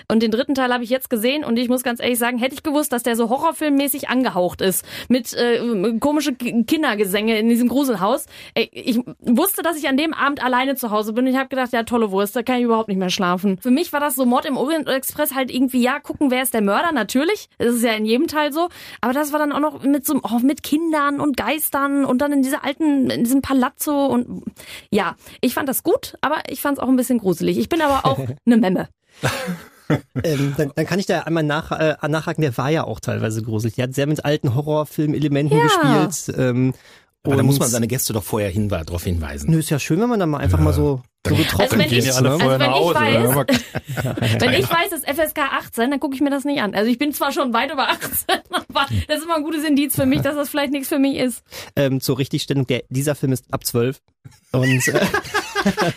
Und 0.08 0.22
den 0.22 0.30
dritten 0.30 0.54
Teil 0.54 0.70
habe 0.70 0.84
ich 0.84 0.90
jetzt 0.90 1.08
gesehen 1.08 1.44
und 1.44 1.56
ich 1.56 1.70
muss 1.70 1.82
ganz 1.82 1.98
ehrlich 1.98 2.18
sagen, 2.18 2.36
hätte 2.36 2.54
ich 2.54 2.62
gewusst, 2.62 2.92
dass 2.92 3.02
der 3.02 3.16
so 3.16 3.30
horrorfilmmäßig 3.30 4.10
angehaucht 4.10 4.60
ist, 4.60 4.84
mit 5.08 5.32
äh, 5.32 5.98
komische 5.98 6.34
Kindergesänge 6.34 7.38
in 7.38 7.48
diesem 7.48 7.68
Gruselhaus. 7.68 8.26
Ey, 8.52 8.68
ich 8.70 9.00
wusste, 9.20 9.62
dass 9.62 9.78
ich 9.78 9.88
an 9.88 9.96
dem 9.96 10.12
Abend 10.12 10.44
alleine 10.44 10.74
zu 10.74 10.90
Hause 10.90 11.14
bin 11.14 11.24
und 11.24 11.30
ich 11.30 11.38
habe 11.38 11.48
gedacht, 11.48 11.72
ja 11.72 11.84
tolle 11.84 12.10
Wurst, 12.10 12.33
da 12.34 12.42
kann 12.42 12.58
ich 12.58 12.64
überhaupt 12.64 12.88
nicht 12.88 12.98
mehr 12.98 13.10
schlafen. 13.10 13.58
Für 13.60 13.70
mich 13.70 13.92
war 13.92 14.00
das 14.00 14.14
so 14.14 14.26
Mord 14.26 14.44
im 14.44 14.56
Orient 14.56 14.88
Express 14.88 15.34
halt 15.34 15.50
irgendwie, 15.50 15.82
ja, 15.82 15.98
gucken, 16.00 16.30
wer 16.30 16.42
ist 16.42 16.52
der 16.54 16.60
Mörder, 16.62 16.92
natürlich. 16.92 17.48
Das 17.58 17.74
ist 17.74 17.82
ja 17.82 17.92
in 17.92 18.04
jedem 18.04 18.26
Teil 18.26 18.52
so. 18.52 18.68
Aber 19.00 19.12
das 19.12 19.32
war 19.32 19.38
dann 19.38 19.52
auch 19.52 19.60
noch 19.60 19.82
mit 19.82 20.06
so 20.06 20.20
oh, 20.22 20.38
mit 20.40 20.62
Kindern 20.62 21.20
und 21.20 21.36
Geistern 21.36 22.04
und 22.04 22.18
dann 22.18 22.32
in 22.32 22.42
dieser 22.42 22.64
alten, 22.64 23.10
in 23.10 23.24
diesem 23.24 23.42
Palazzo 23.42 24.06
und 24.06 24.44
ja, 24.90 25.16
ich 25.40 25.54
fand 25.54 25.68
das 25.68 25.82
gut, 25.82 26.14
aber 26.20 26.36
ich 26.48 26.60
fand 26.60 26.78
es 26.78 26.82
auch 26.84 26.88
ein 26.88 26.96
bisschen 26.96 27.18
gruselig. 27.18 27.58
Ich 27.58 27.68
bin 27.68 27.80
aber 27.80 28.04
auch 28.04 28.18
eine 28.46 28.56
Memme. 28.56 28.88
Ähm, 30.22 30.54
dann, 30.56 30.72
dann 30.74 30.86
kann 30.86 30.98
ich 30.98 31.04
da 31.04 31.20
einmal 31.20 31.42
nach, 31.42 31.70
äh, 31.72 31.96
nachhaken, 32.08 32.40
der 32.40 32.56
war 32.56 32.70
ja 32.70 32.84
auch 32.84 33.00
teilweise 33.00 33.42
gruselig. 33.42 33.74
Der 33.74 33.84
hat 33.84 33.94
sehr 33.94 34.06
mit 34.06 34.24
alten 34.24 34.54
Horrorfilm-Elementen 34.54 35.56
Ja. 35.58 35.64
gespielt. 36.06 36.38
Ähm, 36.38 36.72
Aber 37.22 37.36
da 37.36 37.42
muss 37.42 37.58
man 37.58 37.68
seine 37.68 37.86
Gäste 37.86 38.14
doch 38.14 38.24
vorher 38.24 38.48
hin, 38.48 38.70
darauf 38.70 39.04
hinweisen. 39.04 39.50
Nö, 39.50 39.58
ist 39.58 39.68
ja 39.70 39.78
schön, 39.78 40.00
wenn 40.00 40.08
man 40.08 40.20
dann 40.20 40.30
mal 40.30 40.38
einfach 40.38 40.58
mal 40.58 40.72
so, 40.72 41.02
so 41.26 41.34
getroffen 41.34 41.62
Also 41.62 41.78
wenn 41.78 41.88
Gehen 41.88 41.98
ich- 41.98 42.04
die 42.04 42.10
alle 42.12 42.30
also 42.30 42.46
wenn 42.48 42.60
ich 42.60 42.76
weiß-? 42.76 44.40
Wenn 44.40 44.52
ich 44.54 44.70
weiß, 44.70 44.92
es 44.92 44.98
ist 45.04 45.08
FSK 45.08 45.38
18, 45.38 45.90
dann 45.90 46.00
gucke 46.00 46.14
ich 46.14 46.20
mir 46.20 46.30
das 46.30 46.44
nicht 46.44 46.60
an. 46.60 46.74
Also 46.74 46.90
ich 46.90 46.98
bin 46.98 47.12
zwar 47.12 47.32
schon 47.32 47.52
weit 47.52 47.72
über 47.72 47.88
18, 47.88 48.08
aber 48.50 48.86
das 49.08 49.18
ist 49.18 49.24
immer 49.24 49.36
ein 49.36 49.42
gutes 49.42 49.64
Indiz 49.64 49.94
für 49.94 50.06
mich, 50.06 50.20
dass 50.20 50.34
das 50.36 50.48
vielleicht 50.50 50.72
nichts 50.72 50.88
für 50.88 50.98
mich 50.98 51.16
ist. 51.16 51.42
ähm, 51.76 52.00
zur 52.00 52.18
Richtigstellung, 52.18 52.66
der, 52.66 52.82
dieser 52.88 53.14
Film 53.14 53.32
ist 53.32 53.44
ab 53.52 53.64
12. 53.64 54.00
Und 54.52 54.64
äh, 54.88 54.92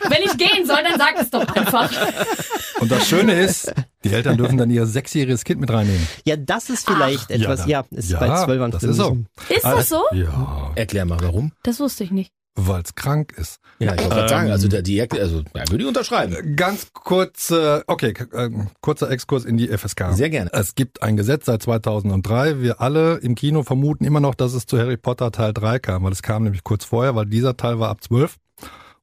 Wenn 0.09 0.23
ich 0.23 0.37
gehen 0.37 0.65
soll, 0.65 0.79
dann 0.83 0.97
sag 0.97 1.15
es 1.19 1.29
doch 1.29 1.45
einfach. 1.55 1.91
Und 2.79 2.89
das 2.91 3.07
Schöne 3.07 3.33
ist, 3.33 3.73
die 4.03 4.09
Eltern 4.13 4.37
dürfen 4.37 4.57
dann 4.57 4.69
ihr 4.69 4.85
sechsjähriges 4.85 5.43
Kind 5.43 5.59
mit 5.59 5.69
reinnehmen. 5.69 6.07
ja, 6.25 6.35
das 6.37 6.69
ist 6.69 6.87
vielleicht 6.87 7.29
etwas, 7.31 7.61
dann- 7.61 7.69
ja, 7.69 7.83
ist 7.91 8.09
ja, 8.11 8.19
bei 8.19 8.27
12ern 8.29 8.69
das 8.69 8.83
ist 8.83 8.95
so. 8.95 9.17
Ist 9.49 9.65
das 9.65 9.89
so? 9.89 10.03
Ja, 10.13 10.71
Erklär 10.75 11.05
mal, 11.05 11.17
warum? 11.21 11.51
Das 11.63 11.79
wusste 11.79 12.03
ich 12.05 12.11
nicht. 12.11 12.31
Weil 12.57 12.81
es 12.81 12.95
krank 12.95 13.33
ist. 13.37 13.59
Ja, 13.79 13.93
ich 13.93 14.01
wollte 14.01 14.15
gerade 14.15 14.29
sagen, 14.29 14.51
also 14.51 14.67
der, 14.67 14.81
die, 14.81 14.99
also, 15.01 15.43
ja, 15.55 15.63
würde 15.69 15.83
ich 15.83 15.87
unterschreiben. 15.87 16.55
Ganz 16.55 16.87
kurz, 16.91 17.51
äh, 17.51 17.81
okay, 17.85 18.13
äh, 18.33 18.49
kurzer 18.81 19.09
Exkurs 19.11 19.45
in 19.45 19.57
die 19.57 19.67
FSK. 19.69 20.13
Sehr 20.13 20.29
gerne. 20.29 20.49
Es 20.51 20.73
gibt 20.75 21.03
ein 21.03 21.15
Gesetz 21.15 21.45
seit 21.45 21.61
2003. 21.61 22.59
Wir 22.61 22.81
alle 22.81 23.17
im 23.17 23.35
Kino 23.35 23.63
vermuten 23.63 24.03
immer 24.03 24.19
noch, 24.19 24.35
dass 24.35 24.53
es 24.53 24.65
zu 24.65 24.79
Harry 24.79 24.97
Potter 24.97 25.31
Teil 25.31 25.53
3 25.53 25.79
kam, 25.79 26.03
weil 26.03 26.11
es 26.11 26.23
kam 26.23 26.43
nämlich 26.43 26.63
kurz 26.63 26.83
vorher, 26.83 27.15
weil 27.15 27.27
dieser 27.27 27.55
Teil 27.55 27.79
war 27.79 27.89
ab 27.89 28.03
12 28.03 28.35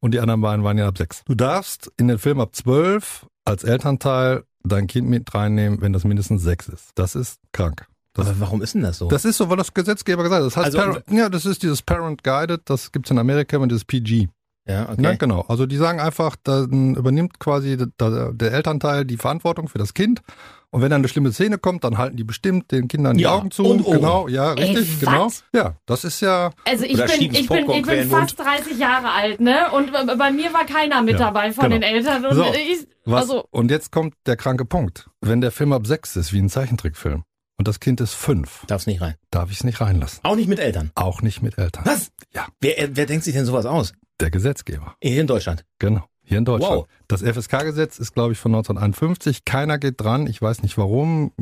und 0.00 0.12
die 0.12 0.20
anderen 0.20 0.40
beiden 0.40 0.64
waren 0.64 0.76
ja 0.76 0.88
ab 0.88 0.98
6. 0.98 1.22
Du 1.24 1.34
darfst 1.34 1.92
in 1.96 2.08
den 2.08 2.18
Film 2.18 2.40
ab 2.40 2.54
12 2.54 3.26
als 3.44 3.62
Elternteil 3.62 4.42
dein 4.64 4.88
Kind 4.88 5.08
mit 5.08 5.32
reinnehmen, 5.32 5.80
wenn 5.80 5.92
das 5.92 6.04
mindestens 6.04 6.42
6 6.42 6.68
ist. 6.68 6.90
Das 6.96 7.14
ist 7.14 7.38
krank. 7.52 7.86
Das, 8.14 8.28
Aber 8.28 8.40
warum 8.40 8.62
ist 8.62 8.74
denn 8.74 8.82
das 8.82 8.98
so? 8.98 9.08
das 9.08 9.24
ist 9.24 9.36
so, 9.36 9.50
weil 9.50 9.56
das 9.56 9.74
Gesetzgeber 9.74 10.22
gesagt 10.22 10.40
hat. 10.42 10.46
Das 10.46 10.56
heißt 10.56 10.66
Also- 10.76 10.78
Parent, 10.78 11.04
ja, 11.10 11.28
das 11.28 11.44
ist 11.46 11.62
dieses 11.62 11.82
Parent 11.82 12.22
Guided, 12.24 12.62
das 12.66 12.92
gibt's 12.92 13.10
in 13.10 13.18
Amerika 13.18 13.58
und 13.58 13.68
dieses 13.70 13.84
PG. 13.84 14.28
ja, 14.66 14.84
okay. 14.88 15.00
Ne, 15.02 15.16
genau. 15.18 15.44
Also 15.48 15.66
die 15.66 15.76
sagen 15.76 16.00
einfach, 16.00 16.36
dann 16.42 16.94
übernimmt 16.94 17.38
quasi 17.38 17.76
der, 17.98 18.32
der 18.32 18.52
Elternteil 18.52 19.04
die 19.04 19.16
Verantwortung 19.18 19.68
für 19.68 19.78
das 19.78 19.92
Kind. 19.94 20.22
Und 20.70 20.80
wenn 20.82 20.90
dann 20.90 21.02
eine 21.02 21.08
schlimme 21.08 21.30
Szene 21.32 21.58
kommt, 21.58 21.84
dann 21.84 21.98
halten 21.98 22.16
die 22.16 22.24
bestimmt 22.24 22.72
den 22.72 22.88
Kindern 22.88 23.16
die 23.16 23.22
Ja, 23.24 23.34
Augen 23.34 23.50
zu. 23.52 23.64
und 23.64 23.84
Ohren. 23.84 23.98
Genau, 23.98 24.26
ja, 24.26 24.54
Ey, 24.54 24.74
richtig, 24.74 24.98
genau. 25.00 25.26
was? 25.26 25.44
Ja, 25.52 25.76
das 25.86 26.02
ist 26.04 26.20
ja. 26.20 26.50
Also 26.68 26.84
ich 26.84 26.96
bin, 26.96 27.06
ich 27.32 27.48
bin, 27.48 27.70
ich 27.70 27.86
bin 27.86 28.08
fast 28.10 28.38
30 28.40 28.76
Jahre 28.78 29.10
alt, 29.12 29.40
ne? 29.40 29.70
Und 29.72 29.92
bei 29.92 30.32
mir 30.32 30.52
war 30.52 30.64
keiner 30.66 31.00
mit 31.02 31.12
Ja, 31.14 31.26
dabei 31.26 31.52
von 31.52 31.64
genau. 31.64 31.76
den 31.76 31.82
Eltern. 31.82 32.24
Und 32.24 32.34
So, 32.34 32.44
ich, 32.44 32.88
Was, 33.04 33.22
also, 33.22 33.44
und 33.52 33.70
jetzt 33.70 33.92
kommt 33.92 34.14
der 34.26 34.36
kranke 34.36 34.64
Punkt. 34.64 35.08
Wenn 35.20 35.40
der 35.40 35.52
Film 35.52 35.72
ab 35.72 35.86
sechs 35.86 36.16
ist, 36.16 36.32
wie 36.32 36.38
ein 36.40 36.48
Zeichentrickfilm, 36.48 37.22
und 37.56 37.68
das 37.68 37.80
Kind 37.80 38.00
ist 38.00 38.14
fünf, 38.14 38.64
Darf's 38.66 38.86
nicht 38.86 39.00
rein. 39.00 39.14
darf 39.30 39.50
ich 39.50 39.58
es 39.58 39.64
nicht 39.64 39.80
reinlassen. 39.80 40.20
Auch 40.22 40.36
nicht 40.36 40.48
mit 40.48 40.58
Eltern. 40.58 40.90
Auch 40.94 41.22
nicht 41.22 41.42
mit 41.42 41.58
Eltern. 41.58 41.84
Was? 41.86 42.10
Ja. 42.34 42.46
Wer, 42.60 42.78
äh, 42.78 42.88
wer 42.94 43.06
denkt 43.06 43.24
sich 43.24 43.34
denn 43.34 43.44
sowas 43.44 43.66
aus? 43.66 43.92
Der 44.20 44.30
Gesetzgeber. 44.30 44.94
Hier 45.02 45.20
in 45.20 45.26
Deutschland. 45.26 45.64
Genau. 45.78 46.04
Hier 46.22 46.38
in 46.38 46.44
Deutschland. 46.44 46.74
Wow. 46.76 46.86
Das 47.08 47.22
FSK-Gesetz 47.22 47.98
ist, 47.98 48.14
glaube 48.14 48.32
ich, 48.32 48.38
von 48.38 48.52
1951. 48.54 49.44
Keiner 49.44 49.78
geht 49.78 50.00
dran. 50.00 50.26
Ich 50.26 50.40
weiß 50.40 50.62
nicht 50.62 50.78
warum. 50.78 51.32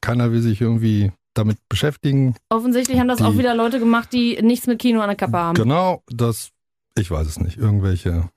Keiner 0.00 0.32
will 0.32 0.40
sich 0.40 0.60
irgendwie 0.60 1.12
damit 1.34 1.58
beschäftigen. 1.68 2.34
offensichtlich 2.48 2.98
haben 2.98 3.08
das 3.08 3.18
Die- 3.18 3.24
auch 3.24 3.36
wieder 3.38 3.54
Leute 3.54 3.78
gemacht, 3.78 4.12
die 4.12 4.40
nichts 4.42 4.66
mit 4.66 4.78
Kino 4.78 5.00
an 5.00 5.08
der 5.08 5.16
Kappe 5.16 5.36
haben. 5.36 5.54
Genau, 5.54 6.02
das, 6.08 6.50
ich 6.96 7.10
weiß 7.10 7.26
es 7.26 7.40
nicht. 7.40 7.56
Irgendwelche. 7.58 8.28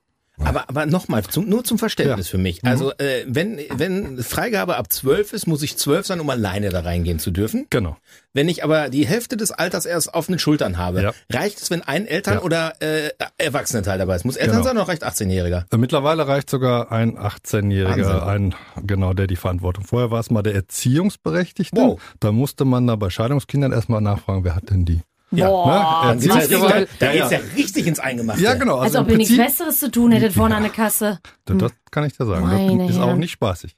Aber, 0.44 0.68
aber 0.68 0.84
nochmal, 0.86 1.22
zum, 1.24 1.48
nur 1.48 1.64
zum 1.64 1.78
Verständnis 1.78 2.26
Ja. 2.26 2.30
für 2.32 2.38
mich. 2.38 2.62
Mhm. 2.62 2.68
Also, 2.68 2.92
äh, 2.98 3.24
wenn, 3.26 3.58
wenn 3.74 4.22
Freigabe 4.22 4.76
ab 4.76 4.92
12 4.92 5.32
ist, 5.32 5.46
muss 5.46 5.62
ich 5.62 5.76
12 5.78 6.06
sein, 6.06 6.20
um 6.20 6.28
alleine 6.28 6.68
da 6.68 6.80
reingehen 6.80 7.18
zu 7.18 7.30
dürfen. 7.30 7.66
Genau. 7.70 7.96
Wenn 8.34 8.48
ich 8.50 8.62
aber 8.62 8.90
die 8.90 9.06
Hälfte 9.06 9.38
des 9.38 9.50
Alters 9.50 9.86
erst 9.86 10.12
auf 10.12 10.26
den 10.26 10.38
Schultern 10.38 10.76
habe, 10.76 11.02
Ja. 11.02 11.12
reicht 11.32 11.60
es, 11.62 11.70
wenn 11.70 11.82
ein 11.82 12.06
Eltern- 12.06 12.34
Ja. 12.34 12.42
oder 12.42 12.74
äh, 12.80 13.10
Erwachsenenteil 13.38 13.98
dabei 13.98 14.16
ist? 14.16 14.24
Muss 14.26 14.36
Eltern 14.36 14.56
Genau. 14.56 14.66
sein 14.68 14.76
oder 14.76 14.88
reicht 14.88 15.04
18-Jähriger? 15.04 15.64
Äh, 15.72 15.76
Mittlerweile 15.78 16.28
reicht 16.28 16.50
sogar 16.50 16.92
ein 16.92 17.16
18-Jähriger, 17.18 18.26
ein, 18.26 18.54
genau, 18.82 19.14
der 19.14 19.26
die 19.26 19.36
Verantwortung. 19.36 19.84
Vorher 19.84 20.10
war 20.10 20.20
es 20.20 20.30
mal 20.30 20.42
der 20.42 20.54
Erziehungsberechtigte. 20.54 21.76
Wow. 21.80 22.00
Da 22.20 22.32
musste 22.32 22.64
man 22.64 22.86
da 22.86 22.96
bei 22.96 23.10
Scheidungskindern 23.10 23.72
erstmal 23.72 24.00
nachfragen, 24.00 24.44
wer 24.44 24.54
hat 24.54 24.70
denn 24.70 24.84
die? 24.84 25.00
Ja. 25.32 25.48
Boah, 25.48 25.66
Ne? 25.66 26.08
Dann 26.08 26.20
geht's 26.20 26.50
ja, 26.50 26.58
richtig, 26.66 26.98
da 27.00 27.06
Ja, 27.06 27.12
geht's 27.12 27.30
ja. 27.30 27.38
ja 27.38 27.44
richtig 27.56 27.86
ins 27.86 27.98
Eingemachte. 27.98 28.40
Ja, 28.42 28.54
genau. 28.54 28.76
als 28.76 28.94
Also 28.94 29.00
ob 29.00 29.06
im 29.06 29.12
ihr 29.12 29.18
nichts 29.18 29.36
Besseres 29.36 29.80
zu 29.80 29.90
tun 29.90 30.12
hättet 30.12 30.32
vorne 30.32 30.52
Ja. 30.52 30.56
an 30.58 30.62
der 30.62 30.72
Kasse. 30.72 31.18
das, 31.46 31.56
das 31.58 31.72
kann 31.90 32.04
ich 32.04 32.16
dir 32.16 32.26
sagen. 32.26 32.46
Meine 32.46 32.78
das 32.86 32.90
ist 32.96 32.98
auch 33.00 33.16
nicht 33.16 33.32
spaßig. 33.32 33.76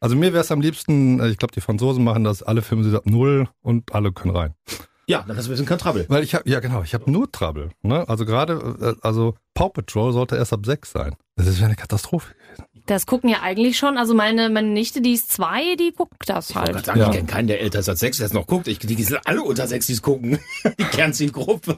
Also 0.00 0.16
mir 0.16 0.32
wäre 0.32 0.42
es 0.44 0.50
am 0.52 0.60
liebsten, 0.60 1.20
äh, 1.20 1.28
ich 1.28 1.36
glaube, 1.38 1.52
die 1.54 1.60
Franzosen 1.60 2.04
machen 2.04 2.24
das, 2.24 2.42
alle 2.42 2.62
Filme 2.62 2.84
sind 2.84 2.94
ab 2.94 3.04
null 3.06 3.48
und 3.62 3.94
alle 3.94 4.12
können 4.12 4.34
rein. 4.36 4.54
Ja, 5.06 5.24
dann 5.26 5.36
hast 5.36 5.46
du 5.46 5.50
ein 5.50 5.54
bisschen 5.54 5.66
kein 5.66 5.78
Trouble. 5.78 6.06
Weil 6.08 6.22
ich 6.22 6.34
habe, 6.34 6.48
ja 6.48 6.60
genau, 6.60 6.82
ich 6.82 6.94
habe 6.94 7.10
nur 7.10 7.30
Trouble. 7.32 7.70
Ne? 7.82 8.08
Also 8.08 8.24
gerade, 8.24 8.76
äh, 8.80 8.94
also 9.06 9.34
Paw 9.54 9.68
Patrol 9.70 10.12
sollte 10.12 10.36
erst 10.36 10.52
ab 10.52 10.64
sechs 10.64 10.92
sein. 10.92 11.16
Das 11.36 11.56
wäre 11.56 11.66
eine 11.66 11.74
Katastrophe 11.76 12.32
gewesen. 12.34 12.64
Das 12.90 13.06
gucken 13.06 13.30
ja 13.30 13.38
eigentlich 13.40 13.78
schon. 13.78 13.96
Also 13.98 14.14
meine, 14.14 14.50
meine 14.50 14.66
Nichte, 14.66 15.00
die 15.00 15.12
ist 15.12 15.30
zwei, 15.30 15.76
die 15.78 15.92
guckt 15.96 16.14
das 16.26 16.50
Ich 16.50 16.56
halt. 16.56 16.84
sagen, 16.84 16.98
Ja. 16.98 17.06
ich 17.06 17.12
kenne 17.14 17.26
keinen, 17.28 17.46
der 17.46 17.60
älter 17.60 17.78
ist 17.78 17.88
als 17.88 18.00
sechs, 18.00 18.16
der 18.16 18.26
es 18.26 18.32
noch 18.32 18.48
guckt. 18.48 18.66
Ich, 18.66 18.80
die 18.80 19.00
sind 19.00 19.20
alle 19.26 19.42
unter 19.42 19.68
sechs, 19.68 19.86
die 19.86 19.92
es 19.92 20.02
gucken. 20.02 20.40
Die 20.76 20.82
Kernzielgruppe. 20.84 21.76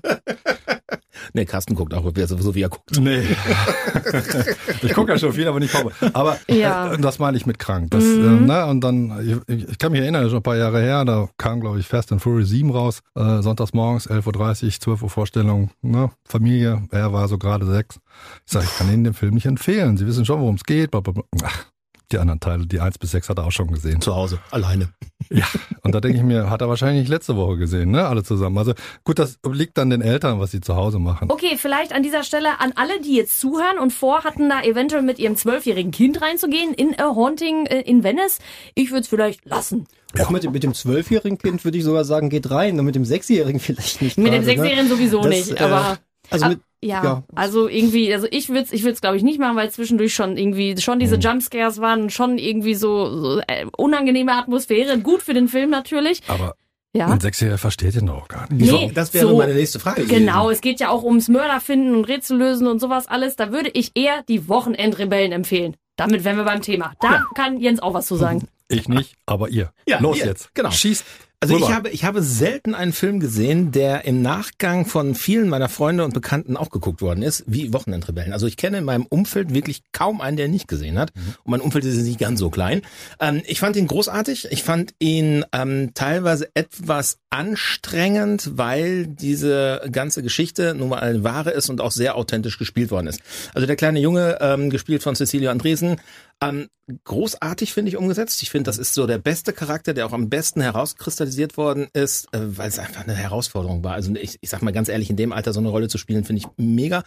nee, 1.34 1.44
Carsten 1.44 1.74
guckt 1.74 1.92
auch, 1.92 2.02
so 2.02 2.54
wie 2.54 2.62
er 2.62 2.68
guckt. 2.70 2.98
Nee. 2.98 3.24
ich 4.82 4.94
gucke 4.94 5.12
ja 5.12 5.18
schon 5.18 5.32
viel, 5.34 5.46
aber 5.46 5.60
nicht 5.60 5.72
Pause. 5.74 5.92
Aber 6.14 6.38
Ja. 6.48 6.92
äh, 6.94 6.98
das 6.98 7.18
meine 7.18 7.36
ich 7.36 7.44
mit 7.44 7.58
krank. 7.58 7.90
Das, 7.90 8.04
äh, 8.04 8.06
ne, 8.06 8.66
und 8.66 8.80
dann, 8.80 9.42
ich, 9.46 9.54
ich 9.70 9.78
kann 9.78 9.92
mich 9.92 10.00
erinnern, 10.00 10.28
schon 10.28 10.38
ein 10.38 10.42
paar 10.42 10.56
Jahre 10.56 10.80
her, 10.80 11.04
da 11.04 11.28
kam, 11.36 11.60
glaube 11.60 11.78
ich, 11.78 11.86
Fast 11.86 12.10
and 12.12 12.22
Furious 12.22 12.48
7 12.48 12.70
raus, 12.70 13.00
äh, 13.16 13.42
sonntags 13.42 13.74
morgens, 13.74 14.08
11.30 14.08 14.64
Uhr, 14.64 14.70
12 14.80 15.02
Uhr 15.02 15.10
Vorstellung, 15.10 15.70
ne, 15.82 16.10
Familie, 16.26 16.82
er 16.90 17.12
war 17.12 17.28
so 17.28 17.36
gerade 17.38 17.66
sechs. 17.66 18.00
Ich 18.46 18.52
sage, 18.52 18.66
ich 18.70 18.78
kann 18.78 18.92
Ihnen 18.92 19.04
den 19.04 19.14
Film 19.14 19.34
nicht 19.34 19.46
empfehlen. 19.46 19.96
Sie 19.96 20.06
wissen 20.06 20.24
schon, 20.24 20.40
worum 20.40 20.54
es 20.56 20.64
geht. 20.64 20.90
blablabla. 20.90 21.01
Ach, 21.44 21.66
die 22.10 22.18
anderen 22.18 22.40
Teile, 22.40 22.66
die 22.66 22.78
1 22.80 22.98
bis 22.98 23.12
6 23.12 23.30
hat 23.30 23.38
er 23.38 23.44
auch 23.46 23.52
schon 23.52 23.68
gesehen. 23.68 24.00
Zu 24.02 24.14
Hause, 24.14 24.38
alleine. 24.50 24.88
Ja, 25.30 25.46
und 25.82 25.94
da 25.94 26.00
denke 26.00 26.18
ich 26.18 26.24
mir, 26.24 26.50
hat 26.50 26.60
er 26.60 26.68
wahrscheinlich 26.68 27.08
letzte 27.08 27.36
Woche 27.36 27.56
gesehen, 27.56 27.92
ne, 27.92 28.06
alle 28.06 28.22
zusammen. 28.22 28.58
Also 28.58 28.74
gut, 29.04 29.18
das 29.18 29.38
liegt 29.50 29.78
an 29.78 29.88
den 29.88 30.02
Eltern, 30.02 30.40
was 30.40 30.50
sie 30.50 30.60
zu 30.60 30.74
Hause 30.76 30.98
machen. 30.98 31.30
Okay, 31.30 31.56
vielleicht 31.56 31.94
an 31.94 32.02
dieser 32.02 32.22
Stelle 32.22 32.60
an 32.60 32.72
alle, 32.74 33.00
die 33.00 33.16
jetzt 33.16 33.40
zuhören 33.40 33.78
und 33.78 33.92
vorhatten, 33.92 34.50
da 34.50 34.60
eventuell 34.62 35.00
mit 35.02 35.18
ihrem 35.18 35.36
zwölfjährigen 35.36 35.90
Kind 35.90 36.20
reinzugehen 36.20 36.74
in 36.74 36.98
A 37.00 37.14
Haunting 37.14 37.64
äh, 37.66 37.80
in 37.82 38.02
Venice. 38.04 38.40
Ich 38.74 38.90
würde 38.90 39.02
es 39.02 39.08
vielleicht 39.08 39.46
lassen. 39.46 39.86
Auch 40.20 40.28
mit, 40.28 40.42
dem- 40.42 40.52
mit 40.52 40.64
dem 40.64 40.74
zwölfjährigen 40.74 41.38
Kind 41.38 41.64
würde 41.64 41.78
ich 41.78 41.84
sogar 41.84 42.04
sagen, 42.04 42.28
geht 42.28 42.50
rein. 42.50 42.78
Und 42.78 42.84
mit 42.84 42.96
dem 42.96 43.06
sechsjährigen 43.06 43.60
vielleicht 43.60 44.02
nicht. 44.02 44.18
Mit 44.18 44.26
dem 44.34 44.42
gerade, 44.42 44.46
ne? 44.46 44.52
Sechsjährigen 44.56 44.88
sowieso 44.88 45.20
Das, 45.22 45.30
nicht, 45.30 45.52
äh, 45.52 45.64
aber... 45.64 45.98
Also 46.32 46.44
Ah, 46.46 46.48
mit, 46.50 46.60
ja, 46.84 47.04
ja. 47.04 47.22
also 47.34 47.68
irgendwie, 47.68 48.12
also 48.12 48.26
ich 48.30 48.48
würde 48.48 48.62
es 48.62 48.72
ich 48.72 48.82
würd's, 48.84 49.00
glaube 49.00 49.16
ich, 49.16 49.22
nicht 49.22 49.38
machen, 49.38 49.56
weil 49.56 49.70
zwischendurch 49.70 50.14
schon 50.14 50.36
irgendwie, 50.36 50.76
schon 50.80 50.98
diese 50.98 51.16
Jumpscares 51.16 51.80
waren, 51.80 52.10
schon 52.10 52.38
irgendwie 52.38 52.74
so, 52.74 53.08
so 53.20 53.40
äh, 53.46 53.66
unangenehme 53.76 54.32
Atmosphäre. 54.32 54.98
Gut 54.98 55.22
für 55.22 55.34
den 55.34 55.46
Film 55.48 55.70
natürlich. 55.70 56.22
Aber 56.26 56.54
Ja. 56.94 57.06
ein 57.06 57.20
Sechsjähriger 57.20 57.58
versteht 57.58 57.94
ihn 57.94 58.06
doch 58.06 58.26
gar 58.28 58.52
nicht. 58.52 58.70
Nee, 58.72 58.90
das 58.92 59.14
wäre 59.14 59.28
so. 59.28 59.36
meine 59.38 59.54
nächste 59.54 59.78
Frage. 59.78 60.04
Genau, 60.06 60.50
es 60.50 60.60
geht 60.60 60.80
ja 60.80 60.88
auch 60.90 61.04
ums 61.04 61.28
Mörder 61.28 61.60
finden 61.60 61.94
und 61.94 62.04
Rätsel 62.06 62.36
lösen 62.38 62.66
und 62.66 62.80
sowas 62.80 63.06
alles. 63.06 63.36
Da 63.36 63.52
würde 63.52 63.70
ich 63.74 63.92
eher 63.94 64.22
die 64.28 64.48
Wochenendrebellen 64.48 65.30
empfehlen. 65.32 65.76
Damit 65.96 66.24
wären 66.24 66.36
wir 66.36 66.44
beim 66.44 66.62
Thema. 66.62 66.92
Da 67.00 67.22
kann 67.36 67.60
Jens 67.60 67.80
auch 67.80 67.94
was 67.94 68.06
zu 68.06 68.16
sagen. 68.16 68.48
Ich 68.68 68.88
nicht, 68.88 69.14
aber 69.26 69.50
ihr. 69.50 69.70
Ja, 69.86 70.00
Los 70.00 70.18
ihr, 70.18 70.26
jetzt. 70.26 70.54
genau. 70.54 70.70
Schießt. 70.70 71.04
Also 71.42 71.56
ich 71.56 71.72
habe, 71.72 71.90
ich 71.90 72.04
habe 72.04 72.22
selten 72.22 72.76
einen 72.76 72.92
Film 72.92 73.18
gesehen, 73.18 73.72
der 73.72 74.04
im 74.04 74.22
Nachgang 74.22 74.86
von 74.86 75.16
vielen 75.16 75.48
meiner 75.48 75.68
Freunde 75.68 76.04
und 76.04 76.14
Bekannten 76.14 76.56
auch 76.56 76.70
geguckt 76.70 77.02
worden 77.02 77.22
ist, 77.22 77.42
wie 77.48 77.72
Wochenendrebellen. 77.72 78.32
Also 78.32 78.46
ich 78.46 78.56
kenne 78.56 78.78
in 78.78 78.84
meinem 78.84 79.06
Umfeld 79.06 79.52
wirklich 79.52 79.82
kaum 79.90 80.20
einen, 80.20 80.36
der 80.36 80.46
ihn 80.46 80.52
nicht 80.52 80.68
gesehen 80.68 81.00
hat. 81.00 81.10
Und 81.42 81.50
mein 81.50 81.60
Umfeld 81.60 81.84
ist 81.84 81.96
nicht 81.96 82.20
ganz 82.20 82.38
so 82.38 82.48
klein. 82.48 82.82
Ähm, 83.18 83.42
ich 83.44 83.58
fand 83.58 83.74
ihn 83.74 83.88
großartig. 83.88 84.48
Ich 84.52 84.62
fand 84.62 84.94
ihn 85.00 85.44
ähm, 85.52 85.90
teilweise 85.94 86.48
etwas 86.54 87.18
anstrengend, 87.30 88.52
weil 88.54 89.08
diese 89.08 89.82
ganze 89.90 90.22
Geschichte 90.22 90.74
nun 90.76 90.90
mal 90.90 91.00
eine 91.00 91.24
wahre 91.24 91.50
ist 91.50 91.70
und 91.70 91.80
auch 91.80 91.90
sehr 91.90 92.14
authentisch 92.14 92.56
gespielt 92.56 92.92
worden 92.92 93.08
ist. 93.08 93.20
Also 93.52 93.66
der 93.66 93.76
kleine 93.76 93.98
Junge, 93.98 94.38
ähm, 94.40 94.70
gespielt 94.70 95.02
von 95.02 95.16
Cecilia 95.16 95.50
Andresen, 95.50 95.96
ähm, 96.42 96.68
großartig 97.04 97.72
finde 97.72 97.90
ich 97.90 97.96
umgesetzt. 97.96 98.42
Ich 98.42 98.50
finde, 98.50 98.68
das 98.68 98.78
ist 98.78 98.94
so 98.94 99.06
der 99.06 99.18
beste 99.18 99.52
Charakter, 99.52 99.94
der 99.94 100.06
auch 100.06 100.12
am 100.12 100.28
besten 100.28 100.60
herauskristallisiert 100.60 101.56
worden 101.56 101.88
ist, 101.92 102.26
äh, 102.32 102.40
weil 102.56 102.68
es 102.68 102.78
einfach 102.78 103.04
eine 103.04 103.14
Herausforderung 103.14 103.84
war. 103.84 103.94
Also 103.94 104.14
ich, 104.14 104.38
ich 104.40 104.50
sag 104.50 104.62
mal 104.62 104.72
ganz 104.72 104.88
ehrlich, 104.88 105.10
in 105.10 105.16
dem 105.16 105.32
Alter 105.32 105.52
so 105.52 105.60
eine 105.60 105.68
Rolle 105.68 105.88
zu 105.88 105.98
spielen, 105.98 106.24
finde 106.24 106.42
ich 106.42 106.48
mega. 106.56 107.04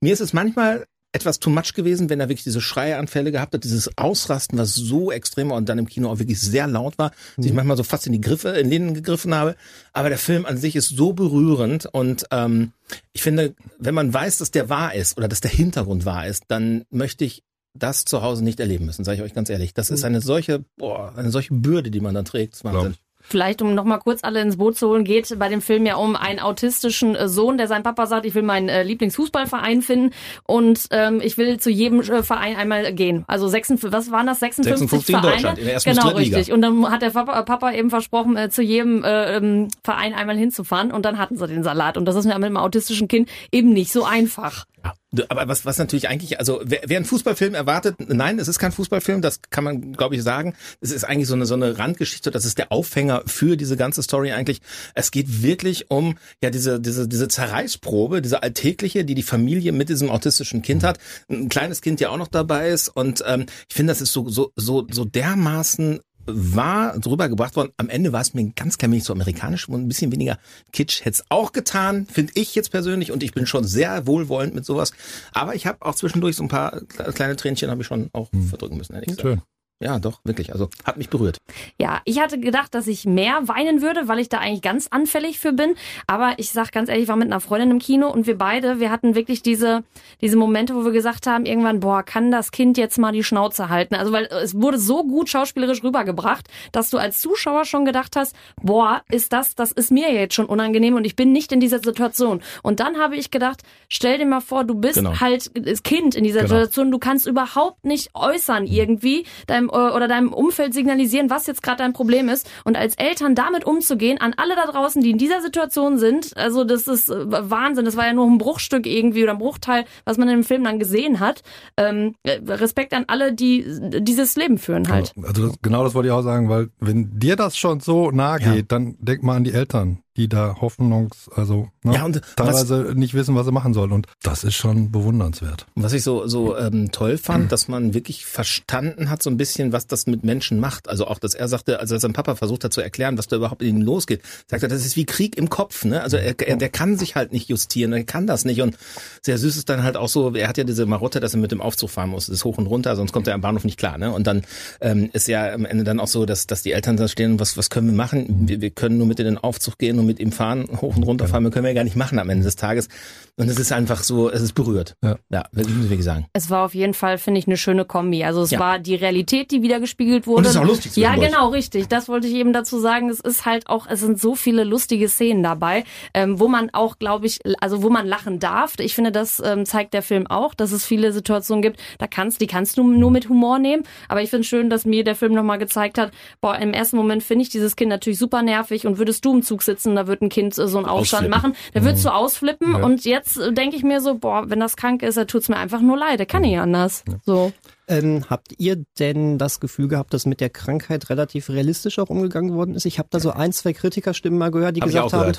Mir 0.00 0.12
ist 0.12 0.20
es 0.20 0.32
manchmal 0.32 0.86
etwas 1.12 1.38
too 1.38 1.50
much 1.50 1.72
gewesen, 1.74 2.10
wenn 2.10 2.20
er 2.20 2.28
wirklich 2.28 2.44
diese 2.44 2.60
Schreianfälle 2.60 3.32
gehabt 3.32 3.54
hat, 3.54 3.64
dieses 3.64 3.96
Ausrasten, 3.96 4.58
was 4.58 4.74
so 4.74 5.10
extrem 5.10 5.50
war 5.50 5.56
und 5.56 5.68
dann 5.68 5.78
im 5.78 5.88
Kino 5.88 6.10
auch 6.10 6.18
wirklich 6.18 6.38
sehr 6.38 6.66
laut 6.66 6.98
war, 6.98 7.12
dass 7.36 7.46
ich 7.46 7.54
manchmal 7.54 7.78
so 7.78 7.82
fast 7.82 8.06
in 8.06 8.12
die 8.12 8.20
Griffe, 8.20 8.50
in 8.50 8.68
Lehnen 8.68 8.92
gegriffen 8.92 9.34
habe. 9.34 9.56
Aber 9.94 10.10
der 10.10 10.18
Film 10.18 10.44
an 10.44 10.58
sich 10.58 10.76
ist 10.76 10.90
so 10.90 11.14
berührend 11.14 11.86
und 11.86 12.26
ähm, 12.30 12.72
ich 13.12 13.22
finde, 13.22 13.54
wenn 13.78 13.94
man 13.94 14.12
weiß, 14.12 14.38
dass 14.38 14.50
der 14.50 14.68
wahr 14.68 14.94
ist 14.94 15.16
oder 15.16 15.28
dass 15.28 15.40
der 15.40 15.50
Hintergrund 15.50 16.04
wahr 16.04 16.26
ist, 16.26 16.44
dann 16.48 16.84
möchte 16.90 17.24
ich 17.24 17.42
das 17.78 18.04
zu 18.04 18.22
Hause 18.22 18.44
nicht 18.44 18.60
erleben 18.60 18.86
müssen, 18.86 19.04
sage 19.04 19.18
ich 19.18 19.22
euch 19.22 19.34
ganz 19.34 19.50
ehrlich. 19.50 19.74
Das 19.74 19.90
ist 19.90 20.04
eine 20.04 20.20
solche, 20.20 20.64
boah, 20.76 21.12
eine 21.16 21.30
solche 21.30 21.54
Bürde, 21.54 21.90
die 21.90 22.00
man 22.00 22.14
dann 22.14 22.24
trägt. 22.24 22.52
Das 22.52 22.60
ist 22.60 22.64
Wahnsinn. 22.64 22.94
Vielleicht, 23.20 23.60
um 23.60 23.74
nochmal 23.74 23.98
kurz 23.98 24.20
alle 24.22 24.40
ins 24.40 24.56
Boot 24.56 24.78
zu 24.78 24.88
holen, 24.88 25.04
geht 25.04 25.38
bei 25.38 25.48
dem 25.50 25.60
Film 25.60 25.84
ja 25.84 25.96
um 25.96 26.16
einen 26.16 26.38
autistischen 26.38 27.14
äh, 27.14 27.28
Sohn, 27.28 27.58
der 27.58 27.68
seinem 27.68 27.82
Papa 27.82 28.06
sagt, 28.06 28.24
ich 28.24 28.34
will 28.34 28.42
meinen 28.42 28.70
äh, 28.70 28.84
Lieblingsfußballverein 28.84 29.82
finden 29.82 30.14
und 30.44 30.86
ähm, 30.92 31.20
ich 31.22 31.36
will 31.36 31.60
zu 31.60 31.68
jedem 31.68 32.00
äh, 32.00 32.22
Verein 32.22 32.56
einmal 32.56 32.90
gehen. 32.94 33.24
Also 33.26 33.46
56, 33.46 33.92
was 33.92 34.10
waren 34.10 34.26
das? 34.26 34.40
56, 34.40 34.88
56 34.88 35.14
in 35.14 35.20
Vereine? 35.20 35.32
Deutschland, 35.32 35.58
in 35.58 35.64
der 35.64 35.74
ersten 35.74 35.90
genau, 35.90 36.08
richtig. 36.10 36.52
Und 36.52 36.62
dann 36.62 36.90
hat 36.90 37.02
der 37.02 37.10
Papa, 37.10 37.38
äh, 37.38 37.44
Papa 37.44 37.72
eben 37.72 37.90
versprochen, 37.90 38.36
äh, 38.36 38.48
zu 38.48 38.62
jedem 38.62 39.04
äh, 39.04 39.36
ähm, 39.36 39.68
Verein 39.84 40.14
einmal 40.14 40.38
hinzufahren 40.38 40.90
und 40.90 41.04
dann 41.04 41.18
hatten 41.18 41.36
sie 41.36 41.46
den 41.48 41.62
Salat. 41.62 41.98
Und 41.98 42.06
das 42.06 42.16
ist 42.16 42.24
mit 42.24 42.34
einem 42.34 42.56
autistischen 42.56 43.08
Kind 43.08 43.28
eben 43.52 43.74
nicht 43.74 43.92
so 43.92 44.04
einfach. 44.04 44.64
Ja. 44.82 44.94
Aber 45.28 45.48
was, 45.48 45.64
was 45.64 45.78
natürlich 45.78 46.08
eigentlich, 46.08 46.38
also 46.38 46.60
wer, 46.64 46.80
wer 46.86 46.98
einen 46.98 47.06
Fußballfilm 47.06 47.54
erwartet, 47.54 47.96
nein, 48.08 48.38
es 48.38 48.46
ist 48.46 48.58
kein 48.58 48.72
Fußballfilm, 48.72 49.22
das 49.22 49.40
kann 49.48 49.64
man, 49.64 49.94
glaube 49.94 50.16
ich, 50.16 50.22
sagen. 50.22 50.54
Es 50.80 50.90
ist 50.90 51.04
eigentlich 51.04 51.28
so 51.28 51.34
eine, 51.34 51.46
so 51.46 51.54
eine 51.54 51.78
Randgeschichte, 51.78 52.30
das 52.30 52.44
ist 52.44 52.58
der 52.58 52.72
Aufhänger 52.72 53.22
für 53.26 53.56
diese 53.56 53.76
ganze 53.78 54.02
Story 54.02 54.32
eigentlich. 54.32 54.60
Es 54.94 55.10
geht 55.10 55.42
wirklich 55.42 55.90
um 55.90 56.18
ja 56.42 56.50
diese, 56.50 56.78
diese, 56.78 57.08
diese 57.08 57.28
Zerreißprobe, 57.28 58.20
diese 58.20 58.42
alltägliche, 58.42 59.06
die 59.06 59.14
die 59.14 59.22
Familie 59.22 59.72
mit 59.72 59.88
diesem 59.88 60.10
autistischen 60.10 60.60
Kind 60.60 60.84
hat. 60.84 60.98
Ein 61.30 61.48
kleines 61.48 61.80
Kind 61.80 62.00
ja 62.00 62.10
auch 62.10 62.18
noch 62.18 62.28
dabei 62.28 62.68
ist. 62.68 62.88
Und 62.88 63.24
ähm, 63.26 63.46
ich 63.68 63.74
finde, 63.74 63.92
das 63.92 64.02
ist 64.02 64.12
so, 64.12 64.28
so, 64.28 64.52
so, 64.56 64.86
so 64.90 65.04
dermaßen 65.06 66.00
war 66.28 66.98
drüber 66.98 67.28
gebracht 67.28 67.56
worden. 67.56 67.72
Am 67.76 67.88
Ende 67.88 68.12
war 68.12 68.20
es 68.20 68.34
mir 68.34 68.44
ganz 68.54 68.78
klein 68.78 68.92
wenig 68.92 69.04
so 69.04 69.12
amerikanisch 69.12 69.68
und 69.68 69.80
ein 69.82 69.88
bisschen 69.88 70.12
weniger 70.12 70.38
Kitsch 70.72 71.00
hätte 71.00 71.22
es 71.22 71.24
auch 71.28 71.52
getan, 71.52 72.06
finde 72.06 72.32
ich 72.36 72.54
jetzt 72.54 72.70
persönlich. 72.70 73.12
Und 73.12 73.22
ich 73.22 73.32
bin 73.32 73.46
schon 73.46 73.64
sehr 73.64 74.06
wohlwollend 74.06 74.54
mit 74.54 74.64
sowas. 74.64 74.92
Aber 75.32 75.54
ich 75.54 75.66
habe 75.66 75.84
auch 75.84 75.94
zwischendurch 75.94 76.36
so 76.36 76.44
ein 76.44 76.48
paar 76.48 76.80
kleine 77.14 77.36
Tränchen 77.36 77.70
habe 77.70 77.80
ich 77.82 77.86
schon 77.86 78.10
auch 78.12 78.28
verdrücken 78.48 78.76
müssen. 78.76 78.94
Ehrlich 78.94 79.08
gesagt. 79.08 79.22
Schön. 79.22 79.42
Ja, 79.80 80.00
doch, 80.00 80.18
wirklich. 80.24 80.52
Also 80.52 80.68
hat 80.84 80.96
mich 80.96 81.08
berührt. 81.08 81.38
Ja, 81.78 82.00
ich 82.04 82.18
hatte 82.20 82.40
gedacht, 82.40 82.74
dass 82.74 82.88
ich 82.88 83.04
mehr 83.04 83.46
weinen 83.46 83.80
würde, 83.80 84.08
weil 84.08 84.18
ich 84.18 84.28
da 84.28 84.38
eigentlich 84.38 84.62
ganz 84.62 84.88
anfällig 84.88 85.38
für 85.38 85.52
bin. 85.52 85.76
Aber 86.08 86.34
ich 86.38 86.50
sag 86.50 86.72
ganz 86.72 86.88
ehrlich, 86.88 87.04
ich 87.04 87.08
war 87.08 87.14
mit 87.16 87.28
einer 87.28 87.38
Freundin 87.40 87.70
im 87.70 87.78
Kino 87.78 88.10
und 88.10 88.26
wir 88.26 88.36
beide, 88.36 88.80
wir 88.80 88.90
hatten 88.90 89.14
wirklich 89.14 89.40
diese, 89.40 89.84
diese 90.20 90.36
Momente, 90.36 90.74
wo 90.74 90.84
wir 90.84 90.90
gesagt 90.90 91.28
haben, 91.28 91.46
irgendwann, 91.46 91.78
boah, 91.78 92.02
kann 92.02 92.32
das 92.32 92.50
Kind 92.50 92.76
jetzt 92.76 92.98
mal 92.98 93.12
die 93.12 93.22
Schnauze 93.22 93.68
halten? 93.68 93.94
Also, 93.94 94.10
weil 94.10 94.24
es 94.26 94.60
wurde 94.60 94.78
so 94.78 95.04
gut 95.04 95.28
schauspielerisch 95.28 95.84
rübergebracht, 95.84 96.48
dass 96.72 96.90
du 96.90 96.98
als 96.98 97.20
Zuschauer 97.20 97.64
schon 97.64 97.84
gedacht 97.84 98.16
hast, 98.16 98.34
boah, 98.60 99.02
ist 99.12 99.32
das, 99.32 99.54
das 99.54 99.70
ist 99.70 99.92
mir 99.92 100.12
jetzt 100.12 100.34
schon 100.34 100.46
unangenehm 100.46 100.96
und 100.96 101.04
ich 101.04 101.14
bin 101.14 101.30
nicht 101.30 101.52
in 101.52 101.60
dieser 101.60 101.78
Situation. 101.78 102.40
Und 102.64 102.80
dann 102.80 102.96
habe 102.98 103.14
ich 103.14 103.30
gedacht, 103.30 103.62
stell 103.88 104.18
dir 104.18 104.26
mal 104.26 104.40
vor, 104.40 104.64
du 104.64 104.74
bist 104.74 104.96
Genau. 104.96 105.20
halt 105.20 105.52
das 105.54 105.84
Kind 105.84 106.16
in 106.16 106.24
dieser 106.24 106.40
Genau. 106.40 106.48
Situation, 106.54 106.90
du 106.90 106.98
kannst 106.98 107.28
überhaupt 107.28 107.84
nicht 107.84 108.10
äußern 108.14 108.66
irgendwie, 108.66 109.24
deinem, 109.46 109.67
äh, 109.68 109.72
oder 109.72 110.08
deinem 110.08 110.32
Umfeld 110.32 110.74
signalisieren, 110.74 111.30
was 111.30 111.46
jetzt 111.46 111.62
gerade 111.62 111.78
dein 111.78 111.92
Problem 111.92 112.28
ist. 112.28 112.48
Und 112.64 112.76
als 112.76 112.94
Eltern 112.96 113.34
damit 113.34 113.64
umzugehen, 113.64 114.18
an 114.20 114.34
alle 114.36 114.54
da 114.56 114.66
draußen, 114.66 115.02
die 115.02 115.10
in 115.10 115.18
dieser 115.18 115.40
Situation 115.40 115.98
sind, 115.98 116.36
also 116.36 116.64
das 116.64 116.88
ist 116.88 117.08
äh, 117.10 117.50
Wahnsinn. 117.50 117.84
Das 117.84 117.96
war 117.96 118.06
ja 118.06 118.12
nur 118.12 118.26
ein 118.26 118.38
Bruchstück 118.38 118.86
irgendwie 118.86 119.22
oder 119.22 119.32
ein 119.32 119.38
Bruchteil, 119.38 119.84
was 120.04 120.18
man 120.18 120.28
in 120.28 120.38
dem 120.38 120.44
Film 120.44 120.64
dann 120.64 120.78
gesehen 120.78 121.20
hat. 121.20 121.42
Ähm, 121.76 122.14
äh, 122.24 122.40
Respekt 122.46 122.92
an 122.94 123.04
alle, 123.08 123.32
die 123.32 123.64
dieses 124.00 124.36
Leben 124.36 124.58
führen 124.58 124.88
halt. 124.88 125.12
Also 125.22 125.46
das, 125.48 125.56
genau 125.62 125.84
das 125.84 125.94
wollte 125.94 126.08
ich 126.08 126.12
auch 126.12 126.22
sagen, 126.22 126.48
weil 126.48 126.68
wenn 126.80 127.18
dir 127.18 127.36
das 127.36 127.56
schon 127.56 127.80
so 127.80 128.10
nahe 128.10 128.40
Ja. 128.40 128.54
geht, 128.54 128.72
dann 128.72 128.96
denk 128.98 129.22
mal 129.22 129.36
an 129.36 129.44
die 129.44 129.52
Eltern, 129.52 129.98
die 130.18 130.28
da 130.28 130.56
hoffnungs, 130.60 131.30
also 131.34 131.68
ne, 131.84 131.94
Ja, 131.94 132.04
und 132.04 132.20
teilweise 132.36 132.92
nicht 132.94 133.14
wissen, 133.14 133.36
was 133.36 133.46
sie 133.46 133.52
machen 133.52 133.72
sollen. 133.72 133.92
Und 133.92 134.08
das 134.22 134.42
ist 134.42 134.56
schon 134.56 134.90
bewundernswert. 134.90 135.66
Was 135.76 135.92
ich 135.92 136.02
so, 136.02 136.26
so 136.26 136.58
ähm, 136.58 136.90
toll 136.90 137.16
fand, 137.18 137.52
dass 137.52 137.68
man 137.68 137.94
wirklich 137.94 138.26
verstanden 138.26 139.10
hat, 139.10 139.22
so 139.22 139.30
ein 139.30 139.36
bisschen, 139.36 139.72
was 139.72 139.86
das 139.86 140.06
mit 140.06 140.24
Menschen 140.24 140.58
macht. 140.58 140.88
Also 140.88 141.06
auch, 141.06 141.20
dass 141.20 141.34
er 141.34 141.46
sagte, 141.46 141.78
als 141.78 141.92
er 141.92 142.00
sein 142.00 142.12
Papa 142.12 142.34
versucht 142.34 142.64
hat 142.64 142.72
zu 142.72 142.80
erklären, 142.80 143.16
was 143.16 143.28
da 143.28 143.36
überhaupt 143.36 143.62
in 143.62 143.76
ihm 143.76 143.82
losgeht, 143.82 144.22
sagt 144.48 144.64
er, 144.64 144.68
das 144.68 144.84
ist 144.84 144.96
wie 144.96 145.06
Krieg 145.06 145.38
im 145.38 145.48
Kopf. 145.48 145.84
Ne? 145.84 146.02
Also 146.02 146.16
er, 146.16 146.34
er, 146.40 146.56
der 146.56 146.68
kann 146.68 146.98
sich 146.98 147.14
halt 147.14 147.32
nicht 147.32 147.48
justieren, 147.48 147.92
er 147.92 148.02
kann 148.02 148.26
das 148.26 148.44
nicht. 148.44 148.60
Und 148.60 148.76
sehr 149.22 149.38
süß 149.38 149.56
ist 149.56 149.68
dann 149.68 149.84
halt 149.84 149.96
auch 149.96 150.08
so, 150.08 150.34
er 150.34 150.48
hat 150.48 150.58
ja 150.58 150.64
diese 150.64 150.84
Marotte, 150.84 151.20
dass 151.20 151.34
er 151.34 151.40
mit 151.40 151.52
dem 151.52 151.60
Aufzug 151.60 151.90
fahren 151.90 152.10
muss. 152.10 152.26
Das 152.26 152.34
ist 152.34 152.44
hoch 152.44 152.58
und 152.58 152.66
runter, 152.66 152.96
sonst 152.96 153.12
kommt 153.12 153.28
er 153.28 153.34
am 153.34 153.40
Bahnhof 153.40 153.62
nicht 153.62 153.78
klar. 153.78 153.98
Ne? 153.98 154.10
Und 154.10 154.26
dann 154.26 154.42
ähm, 154.80 155.10
ist 155.12 155.28
ja 155.28 155.52
am 155.52 155.64
Ende 155.64 155.84
dann 155.84 156.00
auch 156.00 156.08
so, 156.08 156.26
dass, 156.26 156.48
dass 156.48 156.62
die 156.62 156.72
Eltern 156.72 156.96
da 156.96 157.06
stehen, 157.06 157.38
was, 157.38 157.56
was 157.56 157.70
können 157.70 157.86
wir 157.86 157.94
machen? 157.94 158.48
Wir, 158.48 158.60
wir 158.60 158.70
können 158.70 158.98
nur 158.98 159.06
mit 159.06 159.20
in 159.20 159.26
den 159.26 159.38
Aufzug 159.38 159.78
gehen 159.78 159.98
und 160.00 160.07
mit 160.08 160.18
ihm 160.18 160.32
fahren, 160.32 160.66
hoch 160.80 160.96
und 160.96 161.04
runter 161.04 161.28
fahren, 161.28 161.44
wir 161.44 161.50
können 161.52 161.64
wir 161.64 161.70
ja 161.70 161.76
gar 161.76 161.84
nicht 161.84 161.94
machen 161.96 162.18
am 162.18 162.28
Ende 162.30 162.44
des 162.44 162.56
Tages. 162.56 162.88
Und 163.36 163.48
es 163.48 163.56
ist 163.60 163.70
einfach 163.70 164.02
so, 164.02 164.28
es 164.30 164.42
ist 164.42 164.54
berührt. 164.54 164.96
Ja. 165.04 165.16
Ja, 165.30 165.44
muss 165.52 165.68
ich 165.68 165.88
wirklich 165.90 166.04
sagen. 166.04 166.26
Es 166.32 166.50
war 166.50 166.64
auf 166.64 166.74
jeden 166.74 166.92
Fall, 166.94 167.18
finde 167.18 167.38
ich, 167.38 167.46
eine 167.46 167.56
schöne 167.56 167.84
Kombi. 167.84 168.24
Also 168.24 168.42
es 168.42 168.50
Ja. 168.50 168.58
war 168.58 168.80
die 168.80 168.96
Realität, 168.96 169.52
die 169.52 169.62
wieder 169.62 169.78
gespiegelt 169.78 170.26
wurde. 170.26 170.38
Und 170.38 170.44
es 170.46 170.50
ist 170.50 170.56
auch 170.56 170.64
lustig 170.66 170.96
Ja, 170.96 171.14
genau, 171.14 171.50
richtig. 171.50 171.86
Das 171.86 172.08
wollte 172.08 172.26
ich 172.26 172.34
eben 172.34 172.52
dazu 172.52 172.80
sagen. 172.80 173.08
Es 173.10 173.20
ist 173.20 173.46
halt 173.46 173.68
auch, 173.68 173.86
es 173.88 174.00
sind 174.00 174.20
so 174.20 174.34
viele 174.34 174.64
lustige 174.64 175.08
Szenen 175.08 175.44
dabei, 175.44 175.84
ähm, 176.14 176.40
wo 176.40 176.48
man 176.48 176.70
auch, 176.72 176.98
glaube 176.98 177.26
ich, 177.26 177.38
also 177.60 177.84
wo 177.84 177.90
man 177.90 178.08
lachen 178.08 178.40
darf. 178.40 178.74
Ich 178.80 178.96
finde, 178.96 179.12
das 179.12 179.40
ähm, 179.44 179.64
zeigt 179.66 179.94
der 179.94 180.02
Film 180.02 180.26
auch, 180.26 180.52
dass 180.54 180.72
es 180.72 180.84
viele 180.84 181.12
Situationen 181.12 181.62
gibt, 181.62 181.78
da 181.98 182.08
kannst, 182.08 182.40
die 182.40 182.48
kannst 182.48 182.76
du 182.76 182.82
nur 182.82 183.12
mit 183.12 183.28
Humor 183.28 183.60
nehmen. 183.60 183.84
Aber 184.08 184.20
ich 184.20 184.30
finde 184.30 184.40
es 184.40 184.48
schön, 184.48 184.68
dass 184.68 184.84
mir 184.84 185.04
der 185.04 185.14
Film 185.14 185.34
nochmal 185.34 185.58
gezeigt 185.58 185.96
hat, 185.98 186.10
boah, 186.40 186.56
im 186.58 186.72
ersten 186.72 186.96
Moment 186.96 187.22
finde 187.22 187.42
ich 187.42 187.50
dieses 187.50 187.76
Kind 187.76 187.90
natürlich 187.90 188.18
super 188.18 188.42
nervig 188.42 188.84
und 188.86 188.98
würdest 188.98 189.24
du 189.24 189.32
im 189.34 189.42
Zug 189.42 189.62
sitzen, 189.62 189.94
da 189.98 190.06
wird 190.06 190.22
ein 190.22 190.28
Kind 190.28 190.54
so 190.54 190.62
einen 190.62 190.86
Aufstand 190.86 191.24
Ausflippen. 191.26 191.30
machen, 191.30 191.56
da 191.74 191.84
würdest 191.84 192.04
du 192.04 192.08
ausflippen 192.14 192.72
Ja. 192.72 192.84
und 192.84 193.04
jetzt 193.04 193.36
äh, 193.38 193.52
denke 193.52 193.76
ich 193.76 193.82
mir 193.82 194.00
so, 194.00 194.14
boah, 194.16 194.44
wenn 194.48 194.60
das 194.60 194.76
krank 194.76 195.02
ist, 195.02 195.16
dann 195.16 195.26
tut's 195.26 195.48
mir 195.48 195.56
einfach 195.56 195.80
nur 195.80 195.96
leid, 195.96 196.18
der 196.18 196.26
kann 196.26 196.42
nicht 196.42 196.58
anders. 196.58 197.04
So. 197.24 197.52
Ähm, 197.88 198.24
habt 198.28 198.52
ihr 198.58 198.84
denn 198.98 199.38
das 199.38 199.60
Gefühl 199.60 199.88
gehabt, 199.88 200.12
dass 200.14 200.26
mit 200.26 200.40
der 200.40 200.50
Krankheit 200.50 201.08
relativ 201.10 201.48
realistisch 201.48 201.98
auch 201.98 202.10
umgegangen 202.10 202.54
worden 202.54 202.74
ist? 202.74 202.84
Ich 202.84 202.98
habe 202.98 203.08
da 203.10 203.18
so 203.18 203.30
ein, 203.30 203.52
zwei 203.52 203.72
Kritikerstimmen 203.72 204.38
mal 204.38 204.50
gehört, 204.50 204.76
die 204.76 204.80
Hab 204.80 204.88
gesagt 204.88 205.12
haben, 205.12 205.32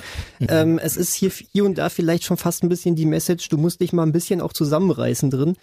ähm, 0.48 0.80
es 0.82 0.98
ist 0.98 1.14
hier, 1.14 1.32
hier 1.54 1.66
und 1.66 1.78
da 1.78 1.90
vielleicht 1.90 2.24
schon 2.24 2.38
fast 2.38 2.64
ein 2.64 2.70
bisschen 2.70 2.96
die 2.96 3.06
Message, 3.06 3.50
du 3.50 3.58
musst 3.58 3.82
dich 3.82 3.94
mal 3.94 4.04
ein 4.04 4.12
bisschen 4.12 4.42
auch 4.42 4.52
zusammenreißen 4.54 5.30
drin. 5.30 5.56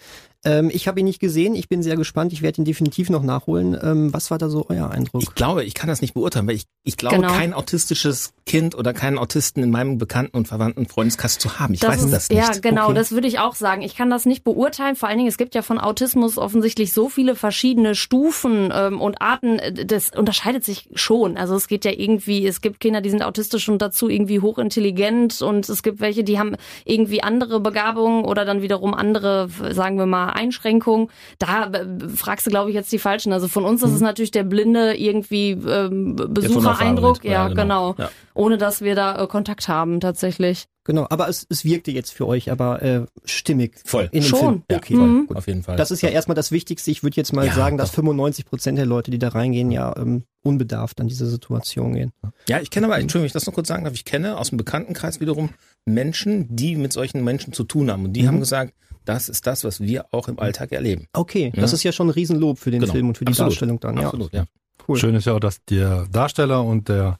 Ähm, 0.45 0.69
ich 0.71 0.87
habe 0.87 0.99
ihn 0.99 1.05
nicht 1.05 1.19
gesehen, 1.19 1.55
ich 1.55 1.67
bin 1.67 1.83
sehr 1.83 1.97
gespannt, 1.97 2.31
ich 2.31 2.41
werde 2.41 2.61
ihn 2.61 2.65
definitiv 2.65 3.09
noch 3.09 3.23
nachholen. 3.23 3.77
Ähm, 3.81 4.13
was 4.13 4.31
war 4.31 4.37
da 4.37 4.49
so 4.49 4.67
euer 4.69 4.89
Eindruck? 4.89 5.23
Ich 5.23 5.33
glaube, 5.35 5.63
ich 5.65 5.73
kann 5.73 5.89
das 5.89 5.99
nicht 6.01 6.13
beurteilen, 6.13 6.47
weil 6.47 6.55
ich, 6.55 6.63
ich 6.83 6.95
glaube, 6.95 7.17
Genau. 7.17 7.29
kein 7.33 7.53
autistisches 7.53 8.31
Kind 8.45 8.75
oder 8.75 8.93
keinen 8.93 9.17
Autisten 9.17 9.61
in 9.63 9.71
meinem 9.71 9.97
Bekannten 9.97 10.37
und 10.37 10.47
Verwandten 10.47 10.87
Freundeskreis 10.87 11.37
zu 11.39 11.59
haben. 11.59 11.73
Ich 11.73 11.81
weiß 11.83 12.03
ist, 12.03 12.13
das 12.13 12.29
nicht. 12.29 12.37
Ja, 12.37 12.51
genau, 12.61 12.85
Okay. 12.85 12.93
das 12.93 13.11
würde 13.11 13.27
ich 13.27 13.39
auch 13.39 13.55
sagen. 13.55 13.81
Ich 13.81 13.95
kann 13.95 14.09
das 14.09 14.25
nicht 14.25 14.43
beurteilen. 14.43 14.95
Vor 14.95 15.09
allen 15.09 15.17
Dingen, 15.17 15.27
es 15.27 15.37
gibt 15.37 15.55
ja 15.55 15.63
von 15.63 15.79
Autismus 15.79 16.37
offensichtlich 16.37 16.76
so 16.85 17.09
viele 17.09 17.35
verschiedene 17.35 17.95
Stufen 17.95 18.71
ähm, 18.73 19.01
und 19.01 19.21
Arten. 19.21 19.59
Äh, 19.59 19.85
Das 19.85 20.09
unterscheidet 20.15 20.63
sich 20.63 20.89
schon. 20.93 21.37
Also 21.37 21.55
es 21.55 21.67
geht 21.67 21.85
ja 21.85 21.91
irgendwie, 21.91 22.45
es 22.45 22.61
gibt 22.61 22.79
Kinder, 22.79 23.01
die 23.01 23.09
sind 23.09 23.23
autistisch 23.23 23.67
und 23.69 23.81
dazu 23.81 24.09
irgendwie 24.09 24.39
hochintelligent 24.39 25.41
und 25.41 25.67
es 25.67 25.83
gibt 25.83 25.99
welche, 25.99 26.23
die 26.23 26.39
haben 26.39 26.55
irgendwie 26.85 27.23
andere 27.23 27.59
Begabungen 27.59 28.23
oder 28.25 28.45
dann 28.45 28.61
wiederum 28.61 28.93
andere, 28.93 29.49
sagen 29.71 29.97
wir 29.97 30.05
mal, 30.05 30.29
Einschränkungen. 30.29 31.09
Da 31.39 31.65
äh, 31.71 31.85
fragst 32.15 32.45
du, 32.45 32.49
glaube 32.49 32.69
ich, 32.69 32.75
jetzt 32.75 32.91
die 32.91 32.99
Falschen. 32.99 33.33
Also 33.33 33.47
von 33.47 33.65
uns 33.65 33.83
ist 33.83 33.91
es 33.91 34.01
natürlich 34.01 34.31
der 34.31 34.43
blinde 34.43 34.95
irgendwie 34.95 35.51
ähm, 35.51 36.15
Besuchereindruck. 36.15 37.23
Ja, 37.23 37.31
Ja, 37.31 37.47
genau. 37.49 37.93
genau. 37.93 37.95
Ja. 37.97 38.09
Ohne 38.33 38.57
dass 38.57 38.81
wir 38.81 38.95
da 38.95 39.23
äh, 39.23 39.27
Kontakt 39.27 39.67
haben 39.67 39.99
tatsächlich. 39.99 40.65
Genau, 40.87 41.05
aber 41.09 41.27
es, 41.29 41.45
es 41.49 41.63
wirkte 41.65 41.91
jetzt 41.91 42.11
für 42.11 42.25
euch 42.25 42.49
aber 42.49 42.81
äh, 42.81 43.05
stimmig. 43.25 43.75
Voll. 43.85 44.09
In 44.11 44.21
dem 44.23 44.27
Schon. 44.27 44.39
Film. 44.39 44.63
Ja, 44.71 44.77
Okay. 44.77 44.95
voll. 44.95 45.07
Mhm. 45.07 45.29
Auf 45.35 45.45
jeden 45.47 45.61
Fall. 45.63 45.75
Das 45.77 45.91
ist 45.91 46.01
ja 46.01 46.09
erstmal 46.09 46.33
das 46.35 46.51
Wichtigste. 46.51 46.89
Ich 46.89 47.03
würde 47.03 47.15
jetzt 47.17 47.33
mal 47.33 47.45
Ja, 47.45 47.53
sagen, 47.53 47.77
dass 47.77 47.89
doch. 47.89 47.95
95 47.97 48.45
Prozent 48.45 48.77
der 48.79 48.85
Leute, 48.87 49.11
die 49.11 49.19
da 49.19 49.27
reingehen, 49.29 49.69
ja 49.69 49.95
ähm, 49.97 50.23
unbedarft 50.43 50.99
an 51.01 51.07
diese 51.07 51.27
Situation 51.27 51.93
gehen. 51.93 52.13
Ja, 52.47 52.59
ich 52.61 52.69
kenne 52.71 52.87
aber, 52.87 52.95
Entschuldigung, 52.97 53.23
wenn 53.23 53.27
ich 53.27 53.33
das 53.33 53.45
noch 53.45 53.53
kurz 53.53 53.67
sagen 53.67 53.83
darf, 53.83 53.93
ich 53.93 54.05
kenne 54.05 54.37
aus 54.37 54.49
dem 54.49 54.57
Bekanntenkreis 54.57 55.19
wiederum 55.19 55.49
Menschen, 55.85 56.55
die 56.55 56.75
mit 56.75 56.93
solchen 56.93 57.23
Menschen 57.23 57.53
zu 57.53 57.63
tun 57.63 57.91
haben. 57.91 58.05
Und 58.05 58.13
die 58.13 58.23
Mhm. 58.23 58.27
haben 58.27 58.39
gesagt, 58.39 58.73
das 59.05 59.29
ist 59.29 59.47
das, 59.47 59.63
was 59.63 59.79
wir 59.79 60.05
auch 60.13 60.27
im 60.27 60.39
Alltag 60.39 60.71
erleben. 60.71 61.07
Okay, 61.13 61.51
Ja. 61.55 61.61
das 61.61 61.73
ist 61.73 61.83
ja 61.83 61.91
schon 61.91 62.07
ein 62.07 62.11
Riesenlob 62.11 62.59
für 62.59 62.71
den 62.71 62.81
Genau. 62.81 62.93
Film 62.93 63.07
und 63.09 63.17
für 63.17 63.25
die 63.25 63.31
Absolut. 63.31 63.51
Darstellung 63.53 63.79
dann. 63.79 63.97
Ja. 63.97 64.03
Absolut, 64.05 64.33
ja. 64.33 64.45
Cool. 64.87 64.97
Schön 64.97 65.15
ist 65.15 65.25
ja 65.25 65.33
auch, 65.33 65.39
dass 65.39 65.63
der 65.65 66.05
Darsteller 66.11 66.63
und 66.63 66.87
der 66.89 67.19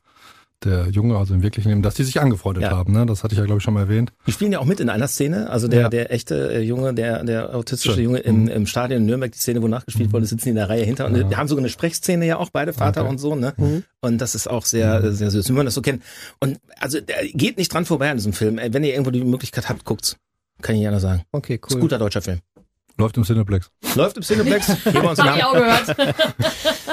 der 0.63 0.89
Junge, 0.89 1.17
also 1.17 1.33
im 1.35 1.43
wirklichen 1.43 1.69
Leben, 1.69 1.81
dass 1.83 1.93
die 1.95 2.03
sich 2.03 2.19
angefreundet 2.19 2.63
Ja. 2.63 2.71
haben. 2.71 2.91
Ne? 2.91 3.05
Das 3.05 3.23
hatte 3.23 3.33
ich 3.35 3.39
ja, 3.39 3.45
glaube 3.45 3.59
ich, 3.59 3.63
schon 3.63 3.75
mal 3.75 3.81
erwähnt. 3.81 4.11
Die 4.25 4.31
spielen 4.31 4.51
ja 4.51 4.57
auch 4.59 4.65
mit 4.65 4.79
in 4.79 4.89
einer 4.89 5.07
Szene. 5.07 5.49
Also 5.51 5.67
der, 5.67 5.81
Ja. 5.81 5.89
der 5.89 6.11
echte 6.11 6.51
äh, 6.51 6.61
Junge, 6.61 6.93
der, 6.95 7.23
der 7.23 7.55
autistische 7.55 7.93
Schön. 7.95 8.03
Junge 8.05 8.19
im, 8.19 8.43
Mhm. 8.43 8.47
im 8.47 8.65
Stadion 8.65 9.01
in 9.01 9.05
Nürnberg, 9.05 9.31
die 9.31 9.37
Szene, 9.37 9.61
wo 9.61 9.67
nachgespielt 9.67 10.11
wurde, 10.13 10.25
sitzen 10.25 10.45
die 10.45 10.49
in 10.49 10.55
der 10.55 10.67
Reihe 10.69 10.83
hinter. 10.83 11.05
Und 11.05 11.15
Ja. 11.15 11.23
die 11.23 11.35
haben 11.35 11.47
sogar 11.47 11.61
eine 11.61 11.69
Sprechszene 11.69 12.25
ja 12.25 12.37
auch, 12.37 12.49
beide 12.49 12.73
Vater 12.73 13.01
Okay. 13.01 13.09
und 13.11 13.17
Sohn. 13.19 13.39
Ne? 13.39 13.53
Mhm. 13.57 13.83
Und 14.01 14.17
das 14.19 14.33
ist 14.33 14.49
auch 14.49 14.65
sehr, 14.65 15.03
äh, 15.03 15.11
sehr 15.11 15.29
süß, 15.29 15.47
wie 15.49 15.53
man 15.53 15.65
das 15.65 15.75
so 15.75 15.81
kennt. 15.81 16.01
Und 16.39 16.59
also 16.79 16.99
der 17.01 17.17
geht 17.33 17.57
nicht 17.57 17.71
dran 17.71 17.85
vorbei 17.85 18.09
an 18.09 18.17
diesem 18.17 18.33
Film. 18.33 18.57
Wenn 18.57 18.83
ihr 18.83 18.91
irgendwo 18.93 19.11
die 19.11 19.23
Möglichkeit 19.23 19.69
habt, 19.69 19.85
guckt's. 19.85 20.17
Kann 20.63 20.75
ich 20.75 20.81
gerne 20.81 20.99
sagen. 20.99 21.21
Okay, 21.31 21.55
Ist 21.63 21.69
ein 21.71 21.75
cool. 21.75 21.81
guter 21.81 21.99
deutscher 21.99 22.21
Film. 22.23 22.39
Läuft 22.99 23.15
im 23.15 23.23
Cineplex. 23.23 23.69
Läuft 23.93 24.17
im 24.17 24.23
Cineplex. 24.23 24.71
Hier 24.83 25.01
bei 25.01 25.09
uns 25.09 25.19
in 25.19 25.25
Hab 25.25 25.37
ich 25.37 25.43
auch 25.43 25.53
gehört. 25.53 25.95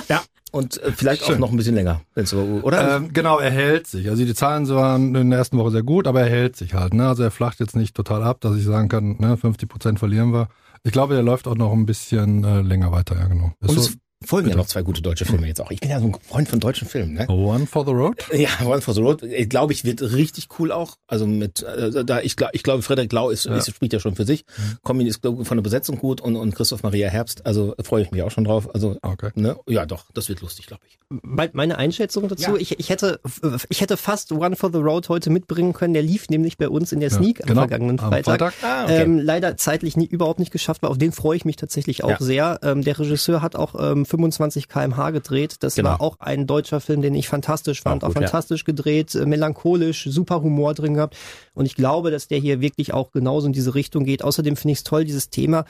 Und 0.55 0.81
äh, 0.85 0.93
vielleicht 0.93 1.25
auch 1.25 1.31
Schön. 1.31 1.41
noch 1.41 1.51
ein 1.51 1.57
bisschen 1.57 1.75
länger, 1.75 2.03
wenn's 2.15 2.31
so, 2.31 2.61
oder? 2.63 2.99
Ähm, 2.99 3.13
genau, 3.13 3.41
er 3.41 3.51
hält 3.51 3.89
sich. 3.89 4.09
Also 4.09 4.25
die 4.25 4.35
Zahlen 4.35 4.69
waren 4.69 5.13
in 5.17 5.31
der 5.31 5.41
ersten 5.41 5.59
Woche 5.59 5.73
sehr 5.73 5.83
gut, 5.83 6.07
aber 6.07 6.21
er 6.21 6.31
hält 6.31 6.55
sich 6.55 6.75
halt. 6.75 6.95
Ne? 6.95 7.09
Also 7.09 7.25
er 7.25 7.33
flacht 7.33 7.59
jetzt 7.59 7.75
nicht 7.75 7.97
total 7.97 8.23
ab, 8.23 8.41
dass 8.41 8.55
ich 8.55 8.63
sagen 8.63 8.89
kann, 8.89 9.17
ne, 9.19 9.37
50 9.37 9.69
Prozent 9.69 9.99
verlieren 9.99 10.33
wir. 10.33 10.47
Ich 10.85 10.93
glaube, 10.93 11.15
der 11.15 11.25
läuft 11.25 11.49
auch 11.49 11.57
noch 11.57 11.73
ein 11.73 11.87
bisschen 11.87 12.45
äh, 12.45 12.61
länger 12.61 12.93
weiter, 12.93 13.17
ja 13.19 13.27
genau. 13.27 13.53
Ist 13.63 13.69
und 13.69 13.75
so, 13.75 13.81
es 13.81 13.97
folgen 14.27 14.49
ja 14.51 14.57
noch 14.57 14.67
zwei 14.67 14.83
gute 14.83 15.03
deutsche 15.03 15.25
Filme 15.25 15.47
jetzt 15.47 15.61
auch. 15.61 15.71
Ich 15.71 15.81
bin 15.81 15.91
ja 15.91 16.01
so 16.01 16.07
ein 16.07 16.17
Freund 16.29 16.49
von 16.49 16.61
deutschen 16.61 16.89
Filmen, 16.89 17.15
ne? 17.15 17.27
One 17.29 17.67
for 17.67 17.85
the 17.85 17.93
Road? 17.93 18.17
Ja, 18.33 18.49
One 18.65 18.81
for 18.81 18.95
the 18.95 19.01
Road, 19.01 19.23
äh, 19.23 19.47
glaube 19.47 19.73
ich, 19.73 19.85
wird 19.85 20.01
richtig 20.03 20.49
cool 20.59 20.73
auch. 20.73 20.97
Also 21.07 21.27
mit, 21.27 21.63
äh, 21.63 22.05
da 22.05 22.21
ich, 22.21 22.37
ich 22.53 22.63
glaube, 22.63 22.83
Frederik 22.83 23.13
Lau 23.13 23.31
ist, 23.31 23.45
Ja. 23.47 23.57
ist 23.57 23.71
spricht 23.71 23.93
ja 23.93 24.01
schon 24.01 24.15
für 24.17 24.25
sich. 24.25 24.45
Kombi 24.83 25.07
ist 25.07 25.23
glaub, 25.23 25.41
ich, 25.41 25.47
von 25.49 25.57
der 25.57 25.63
Besetzung 25.63 25.99
gut 25.99 26.21
und, 26.21 26.37
und 26.37 26.55
Christoph 26.55 26.83
Maria 26.83 27.09
Herbst, 27.09 27.45
also 27.47 27.75
freue 27.83 28.03
ich 28.03 28.11
mich 28.11 28.23
auch 28.23 28.31
schon 28.31 28.45
drauf. 28.45 28.75
Also, 28.75 28.97
Okay. 29.03 29.31
ne, 29.35 29.57
ja 29.69 29.87
doch, 29.87 30.05
das 30.15 30.29
wird 30.29 30.41
lustig, 30.41 30.67
glaube 30.67 30.83
ich. 30.89 30.99
Me- 31.23 31.51
Meine 31.53 31.79
Einschätzung 31.79 32.29
dazu, 32.29 32.53
Ja. 32.53 32.57
ich, 32.57 32.79
ich, 32.79 32.89
hätte, 32.91 33.21
ich 33.69 33.81
hätte 33.81 33.97
fast 33.97 34.33
One 34.33 34.57
for 34.57 34.71
the 34.73 34.79
Road 34.79 35.09
heute 35.09 35.31
mitbringen 35.31 35.73
können. 35.73 35.95
Der 35.95 36.03
lief 36.03 36.29
nämlich 36.29 36.57
bei 36.59 36.69
uns 36.69 36.93
in 36.93 37.01
der 37.01 37.11
Sneak 37.11 37.39
genau, 37.39 37.63
am 37.63 37.69
vergangenen 37.69 38.01
am 38.01 38.09
Freitag. 38.09 38.53
Freitag. 38.53 38.55
Ah, 38.63 38.85
okay. 38.85 39.03
Ähm, 39.03 39.19
leider 39.19 39.57
zeitlich 39.57 39.97
nie, 39.97 40.07
überhaupt 40.07 40.39
nicht 40.41 40.51
geschafft, 40.51 40.83
weil 40.83 40.91
auf 40.91 40.99
den 40.99 41.13
freue 41.13 41.37
ich 41.37 41.45
mich 41.45 41.57
tatsächlich 41.57 42.03
auch 42.05 42.11
Ja. 42.11 42.17
sehr. 42.21 42.59
Ähm, 42.63 42.83
der 42.83 42.99
Regisseur 42.99 43.43
hat 43.43 43.55
auch 43.57 43.75
ähm, 43.79 44.07
25 44.17 44.69
kmh 44.69 45.11
gedreht. 45.11 45.57
Das 45.61 45.75
Genau. 45.75 45.91
war 45.91 46.01
auch 46.01 46.21
ein 46.21 46.47
deutscher 46.47 46.81
Film, 46.81 47.03
den 47.03 47.15
ich 47.15 47.29
fantastisch 47.29 47.83
fand. 47.83 48.03
Auch 48.05 48.09
Auch, 48.09 48.15
gut, 48.15 48.23
ja. 48.23 48.29
fantastisch 48.29 48.65
gedreht, 48.65 49.15
äh, 49.15 49.27
melancholisch, 49.27 50.05
super 50.09 50.41
Humor 50.43 50.75
drin 50.75 50.95
gehabt. 50.95 51.17
Und 51.55 51.67
ich 51.67 51.75
glaube, 51.75 52.11
dass 52.11 52.29
der 52.29 52.39
hier 52.39 52.61
wirklich 52.61 52.93
auch 52.95 53.11
genauso 53.13 53.47
in 53.47 53.53
diese 53.53 53.75
Richtung 53.75 54.05
geht. 54.05 54.23
Außerdem 54.23 54.57
finde 54.57 54.73
ich 54.73 54.79
es 54.79 54.85
toll, 54.85 55.05
dieses 55.05 55.31
Thema 55.31 55.65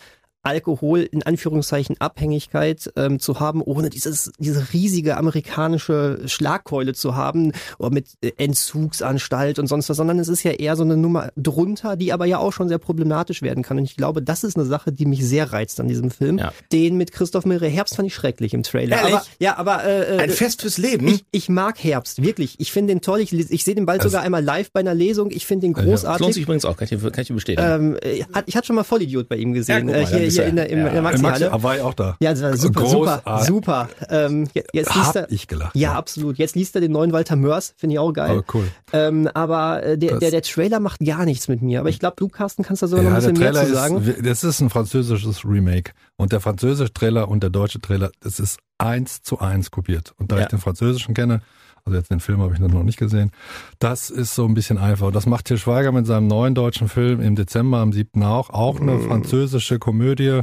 Alkohol 0.44 1.00
in 1.00 1.22
Anführungszeichen 1.22 1.96
Abhängigkeit 2.00 2.92
ähm, 2.96 3.18
zu 3.18 3.40
haben, 3.40 3.61
ohne 3.62 3.90
dieses 3.90 4.30
diese 4.38 4.72
riesige 4.72 5.16
amerikanische 5.16 6.20
Schlagkeule 6.26 6.94
zu 6.94 7.16
haben 7.16 7.52
oder 7.78 7.90
mit 7.90 8.07
äh, 8.22 8.30
Entzugsanstalt 8.37 9.59
und 9.59 9.66
sonst 9.66 9.88
was, 9.88 9.96
sondern 9.96 10.18
es 10.18 10.28
ist 10.28 10.42
ja 10.42 10.52
eher 10.52 10.76
so 10.76 10.83
eine 10.83 10.96
Nummer 10.96 11.30
drunter, 11.37 11.96
die 11.96 12.12
aber 12.12 12.26
ja 12.26 12.38
auch 12.38 12.52
schon 12.52 12.68
sehr 12.68 12.78
problematisch 12.78 13.42
werden 13.42 13.62
kann. 13.62 13.78
Und 13.78 13.85
ich 13.85 13.96
glaube, 13.96 14.22
das 14.22 14.44
ist 14.44 14.57
eine 14.57 14.66
Sache, 14.66 14.92
die 14.92 15.07
mich 15.07 15.24
sehr 15.26 15.52
reizt 15.52 15.80
an 15.80 15.88
diesem 15.88 16.11
Film. 16.11 16.38
Ja. 16.38 16.52
Den 16.72 16.96
mit 16.96 17.12
Christoph 17.12 17.46
Maria 17.46 17.68
Herbst 17.68 17.96
fand 17.96 18.07
ich 18.09 18.14
schrecklich 18.14 18.54
im 18.54 18.62
Trailer. 18.62 18.96
Ehrlich? 18.98 19.14
Aber, 19.14 19.24
ja, 19.38 19.57
aber 19.57 19.85
äh, 19.85 20.18
Ein 20.18 20.30
äh, 20.30 20.33
Fest 20.33 20.62
fürs 20.62 20.78
Leben. 20.78 21.09
ich, 21.09 21.24
ich 21.30 21.48
mag 21.48 21.83
Herbst, 21.83 22.22
wirklich. 22.22 22.57
Ich 22.59 22.72
finde 22.72 22.92
den 22.94 23.00
toll. 23.00 23.20
Ich, 23.20 23.33
ich 23.33 23.64
sehe 23.64 23.74
den 23.74 23.87
bald 23.87 24.00
Also- 24.00 24.11
sogar 24.11 24.22
einmal 24.24 24.42
live 24.44 24.70
bei 24.72 24.80
einer 24.80 24.94
Lesung. 24.94 25.30
Ich 25.30 25.46
finde 25.46 25.66
den 25.68 25.72
Ja, 25.72 25.78
ja. 25.78 25.85
Lohnt 25.85 26.00
großartig. 26.00 26.35
sich 26.35 26.42
übrigens 26.42 26.64
auch, 26.64 26.76
kann 26.76 26.88
ich, 26.90 27.00
kann 27.00 27.12
ich 27.22 27.28
bestätigen. 27.28 27.66
Ähm, 27.68 27.96
äh, 28.02 28.24
hat- 28.33 28.44
ich 28.46 28.57
hatte 28.57 28.66
schon 28.66 28.76
mal 28.76 28.85
Vollidiot 28.85 29.28
bei 29.28 29.37
ihm 29.37 29.52
gesehen, 29.52 29.88
Ja, 29.88 29.94
mal, 29.94 30.02
äh, 30.02 30.07
hier, 30.07 30.30
hier 30.35 30.44
in 30.47 30.57
der, 30.57 30.70
im, 30.70 30.79
ja. 30.79 30.87
in 30.87 30.92
der 30.92 30.99
Äh, 30.99 31.03
Max, 31.03 31.20
Maxi-Halle. 31.23 31.53
aber 31.53 31.62
war 31.62 31.77
ich 31.77 31.83
auch 31.83 31.94
da. 31.94 32.16
Ja, 32.20 32.31
das 32.31 32.42
war 32.42 32.57
super, 32.57 32.87
super, 32.87 33.23
Großartig. 33.25 33.47
super. 33.47 33.88
Ähm, 34.11 34.49
je- 34.55 34.64
jetzt 34.73 34.94
liest 34.94 35.16
er, 35.16 35.31
ich 35.33 35.47
gelacht. 35.49 35.75
ja, 35.77 35.92
absolut. 35.94 36.38
Jetzt 36.38 36.55
liest 36.57 36.75
er 36.75 36.81
den 36.81 36.92
neuen 36.92 37.12
Walter 37.12 37.37
Mörs, 37.37 37.75
finde 37.77 37.94
ich 37.94 37.99
auch 37.99 38.12
geil. 38.12 38.31
Aber 38.31 38.44
cool. 38.55 38.68
Ähm, 38.92 39.29
aber 39.35 39.83
äh, 39.83 39.99
der, 39.99 40.18
der, 40.18 40.31
der 40.31 40.42
Trailer 40.42 40.81
macht 40.81 41.01
gar 41.01 41.25
nichts 41.25 41.49
mit 41.49 41.62
mir. 41.62 41.81
Aber 41.81 41.88
ich 41.88 41.99
glaube, 41.99 42.16
du, 42.18 42.29
Carsten, 42.29 42.62
kannst 42.62 42.83
da 42.83 42.87
sogar 42.87 43.05
noch 43.05 43.11
ein 43.12 43.16
bisschen 43.16 43.38
mehr 43.38 43.53
zu 43.55 43.73
sagen. 43.73 44.03
Ist, 44.03 44.25
das 44.27 44.44
ist 44.44 44.61
ein 44.61 44.70
französisches 44.70 45.44
Remake. 45.44 45.92
Und 46.16 46.33
der 46.33 46.40
französische 46.40 46.92
Trailer 46.92 47.29
und 47.29 47.42
der 47.42 47.51
deutsche 47.51 47.81
Trailer, 47.81 48.11
das 48.20 48.38
ist 48.38 48.59
eins 48.79 49.23
zu 49.23 49.38
eins 49.40 49.70
kopiert. 49.70 50.12
Und 50.18 50.31
da 50.33 50.37
Ja. 50.37 50.42
ich 50.42 50.49
den 50.49 50.59
französischen 50.59 51.14
kenne, 51.14 51.40
also 51.87 51.99
jetzt 51.99 52.11
den 52.11 52.20
Film 52.20 52.40
habe 52.40 52.55
ich 52.55 52.61
noch 52.61 52.83
nicht 52.83 52.99
gesehen, 52.99 53.31
das 53.79 54.09
ist 54.09 54.35
so 54.35 54.47
ein 54.47 54.55
bisschen 54.55 54.79
einfach. 54.79 55.09
Und 55.09 55.16
das 55.16 55.27
macht 55.27 55.44
Til 55.47 55.59
Schweiger 55.59 55.92
mit 55.92 56.07
seinem 56.07 56.27
neuen 56.27 56.55
deutschen 56.55 56.88
Film 56.88 57.20
im 57.20 57.37
Dezember 57.37 57.79
am 57.79 57.92
7. 57.92 58.23
auch. 58.23 58.51
Auch 58.51 58.81
eine 58.81 58.94
Mm. 58.94 59.07
französische 59.07 59.79
Komödie, 59.79 60.40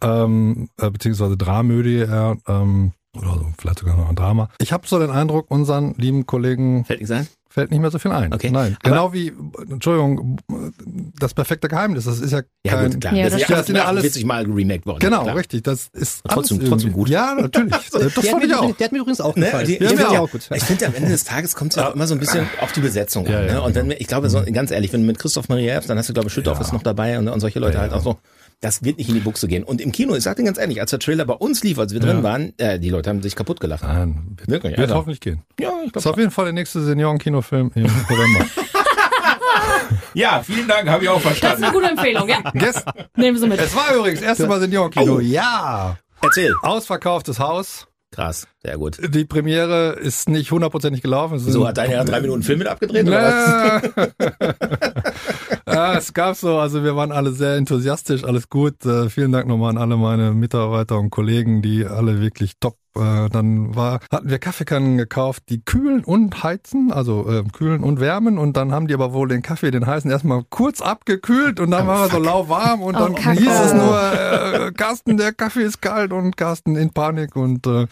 ähm, 0.00 0.68
äh, 0.78 0.90
beziehungsweise 0.90 1.36
Dramödie, 1.36 1.96
eher, 1.98 2.38
ähm, 2.48 2.92
oder 3.14 3.34
so, 3.34 3.46
vielleicht 3.58 3.80
sogar 3.80 3.96
noch 3.96 4.08
ein 4.08 4.16
Drama. 4.16 4.48
Ich 4.58 4.72
habe 4.72 4.86
so 4.86 4.98
den 4.98 5.10
Eindruck, 5.10 5.50
unseren 5.50 5.94
lieben 5.98 6.24
Kollegen 6.26 6.84
Fällt 6.86 7.00
nichts 7.00 7.10
ein? 7.10 7.28
Fällt 7.52 7.70
nicht 7.72 7.80
mehr 7.80 7.90
so 7.90 7.98
viel 7.98 8.12
ein. 8.12 8.32
Okay. 8.32 8.50
Nein. 8.50 8.76
Aber- 8.82 8.90
Genau 8.90 9.12
wie, 9.12 9.32
Entschuldigung, 9.68 10.38
das 11.18 11.34
perfekte 11.34 11.66
Geheimnis. 11.68 12.04
Das 12.04 12.20
ist 12.20 12.30
ja 12.30 12.42
Ja, 12.64 12.72
kein. 12.74 12.90
gut, 12.92 13.00
klar. 13.00 13.14
Ja, 13.14 13.24
das, 13.24 13.32
das 13.32 13.42
ist 13.42 13.48
ja, 13.48 13.74
das 13.74 13.86
alles- 13.86 14.02
wird 14.04 14.12
sich 14.14 14.24
mal 14.24 14.44
remaked 14.44 14.86
worden. 14.86 15.00
Genau, 15.00 15.22
klar. 15.24 15.36
richtig. 15.36 15.62
Das 15.64 15.88
ist 15.92 16.22
Trotzdem- 16.28 16.58
alles 16.58 16.68
trotzdem 16.70 16.92
gut. 16.92 17.08
Ja, 17.08 17.34
natürlich. 17.34 17.72
Das 17.90 17.90
der, 17.90 18.04
hat 18.04 18.12
fand 18.12 18.38
mir 18.42 18.46
ich 18.46 18.54
auch. 18.54 18.58
übrigens, 18.58 18.76
der 18.78 18.84
hat 18.86 18.92
mir 18.92 18.98
übrigens 19.00 19.20
auch 19.20 19.36
Ne, 19.36 19.44
gefallen. 19.46 19.66
die, 19.66 19.76
fand 19.78 19.88
finde 19.90 20.02
ich 20.04 20.12
ja, 20.12 20.20
auch 20.20 20.30
gut. 20.30 20.48
ich 20.54 20.62
finde, 20.64 20.86
am 20.86 20.94
Ende 20.94 21.08
des 21.10 21.24
Tages 21.24 21.56
kommt 21.56 21.72
es 21.72 21.76
ja 21.76 21.88
auch 21.90 21.94
immer 21.94 22.06
so 22.06 22.14
ein 22.14 22.20
bisschen 22.20 22.46
auf 22.60 22.72
die 22.72 22.80
Besetzung 22.80 23.26
Ja, 23.26 23.40
an. 23.40 23.46
ja, 23.46 23.52
Ne? 23.54 23.62
Und 23.62 23.74
wenn 23.74 23.82
genau. 23.82 23.90
wir, 23.96 24.00
ich 24.00 24.06
glaube, 24.06 24.30
so, 24.30 24.42
ganz 24.52 24.70
ehrlich, 24.70 24.92
wenn 24.92 25.00
du 25.00 25.06
mit 25.08 25.18
Christoph 25.18 25.48
Maria 25.48 25.72
Herbst, 25.72 25.90
dann 25.90 25.98
hast 25.98 26.08
du, 26.08 26.12
glaube 26.12 26.28
ich, 26.28 26.34
Schüttorf 26.34 26.58
Ja. 26.58 26.64
ist 26.64 26.72
noch 26.72 26.82
dabei 26.82 27.18
und, 27.18 27.28
und 27.28 27.40
solche 27.40 27.58
Leute 27.58 27.74
Ja, 27.74 27.80
halt 27.80 27.92
ja. 27.92 27.98
auch 27.98 28.02
so. 28.02 28.18
Das 28.62 28.84
wird 28.84 28.98
nicht 28.98 29.08
in 29.08 29.14
die 29.14 29.20
Buchse 29.22 29.48
gehen. 29.48 29.64
Und 29.64 29.80
im 29.80 29.90
Kino, 29.90 30.14
ich 30.14 30.22
sag 30.22 30.36
dir 30.36 30.44
ganz 30.44 30.58
ehrlich, 30.58 30.80
als 30.82 30.90
der 30.90 30.98
Trailer 30.98 31.24
bei 31.24 31.32
uns 31.32 31.62
lief, 31.64 31.78
als 31.78 31.94
wir 31.94 32.00
Ja. 32.00 32.06
drin 32.06 32.22
waren, 32.22 32.52
äh, 32.58 32.78
die 32.78 32.90
Leute 32.90 33.08
haben 33.08 33.22
sich 33.22 33.34
kaputt 33.34 33.58
gelacht. 33.58 33.82
Nein, 33.82 34.36
wird, 34.36 34.50
Wirklich, 34.50 34.72
wird 34.72 34.80
also. 34.90 34.96
hoffentlich 34.96 35.20
gehen. 35.20 35.42
Ja, 35.58 35.70
ich 35.84 35.92
Das 35.92 36.00
ist 36.00 36.02
glaube. 36.04 36.10
auf 36.14 36.18
jeden 36.18 36.30
Fall 36.30 36.44
der 36.46 36.52
nächste 36.54 36.82
Seniorenkino 36.82 37.40
Kinofilm 37.40 37.72
im 37.74 37.82
November. 37.84 38.46
Ja, 40.14 40.42
vielen 40.42 40.66
Dank, 40.66 40.88
habe 40.88 41.04
ich 41.04 41.08
auch 41.08 41.22
Das 41.22 41.32
ist 41.32 41.38
verstanden. 41.38 41.64
eine 41.64 41.72
gute 41.72 41.86
Empfehlung, 41.88 42.28
ja. 42.28 42.38
Yes. 42.54 42.84
Nehmen 43.16 43.38
Sie 43.38 43.46
mit. 43.46 43.60
Es 43.60 43.74
war 43.74 43.94
übrigens 43.94 44.20
das 44.20 44.28
erste 44.28 44.46
Mal 44.46 44.60
Seniorenkino. 44.60 45.16
Oh. 45.16 45.20
Ja. 45.20 45.96
Erzähl. 46.20 46.52
Ausverkauftes 46.62 47.38
Haus. 47.38 47.86
Krass, 48.10 48.48
sehr 48.62 48.76
gut. 48.76 48.98
Die 49.14 49.24
Premiere 49.24 49.92
ist 49.92 50.28
nicht 50.28 50.50
hundertprozentig 50.52 51.00
gelaufen. 51.02 51.38
So 51.38 51.66
hat 51.66 51.78
dein 51.78 51.88
Herr 51.90 52.04
drei 52.04 52.20
Minuten 52.20 52.42
Film 52.42 52.58
mit 52.58 52.68
abgedreht 52.68 53.06
oder 53.06 53.22
was? 53.96 54.10
ja, 55.66 55.94
es 55.96 56.12
gab 56.12 56.36
so, 56.36 56.58
also 56.58 56.84
wir 56.84 56.94
waren 56.94 57.10
alle 57.12 57.32
sehr 57.32 57.56
enthusiastisch, 57.56 58.22
alles 58.24 58.48
gut. 58.50 58.84
Äh, 58.84 59.08
vielen 59.08 59.32
Dank 59.32 59.46
nochmal 59.46 59.70
an 59.70 59.78
alle 59.78 59.96
meine 59.96 60.32
Mitarbeiter 60.32 60.98
und 60.98 61.08
Kollegen, 61.10 61.62
die 61.62 61.86
alle 61.86 62.20
wirklich 62.20 62.58
top. 62.60 62.76
Äh, 62.96 63.28
dann 63.30 63.74
war, 63.76 64.00
hatten 64.12 64.28
wir 64.28 64.38
Kaffeekannen 64.38 64.98
gekauft, 64.98 65.44
die 65.48 65.62
kühlen 65.64 66.04
und 66.04 66.42
heizen, 66.42 66.92
also 66.92 67.26
äh, 67.30 67.44
kühlen 67.52 67.82
und 67.82 67.98
wärmen. 68.00 68.36
Und 68.36 68.56
dann 68.58 68.72
haben 68.72 68.88
die 68.88 68.94
aber 68.94 69.12
wohl 69.14 69.28
den 69.28 69.42
Kaffee, 69.42 69.70
den 69.70 69.86
heißen, 69.86 70.10
erstmal 70.10 70.42
kurz 70.50 70.82
abgekühlt 70.82 71.60
und 71.60 71.70
dann 71.70 71.86
war 71.86 72.02
er 72.06 72.10
so 72.10 72.18
lauwarm 72.18 72.82
und 72.82 72.96
Oh, 72.96 72.98
dann 72.98 73.14
Kacke. 73.14 73.40
hieß 73.40 73.60
es 73.66 73.72
nur, 73.72 73.98
äh, 74.12 74.72
Carsten, 74.72 75.16
der 75.16 75.32
Kaffee 75.32 75.62
ist 75.62 75.80
kalt 75.80 76.12
und 76.12 76.36
Carsten 76.36 76.76
in 76.76 76.90
Panik 76.90 77.36
und 77.36 77.66
äh, 77.66 77.86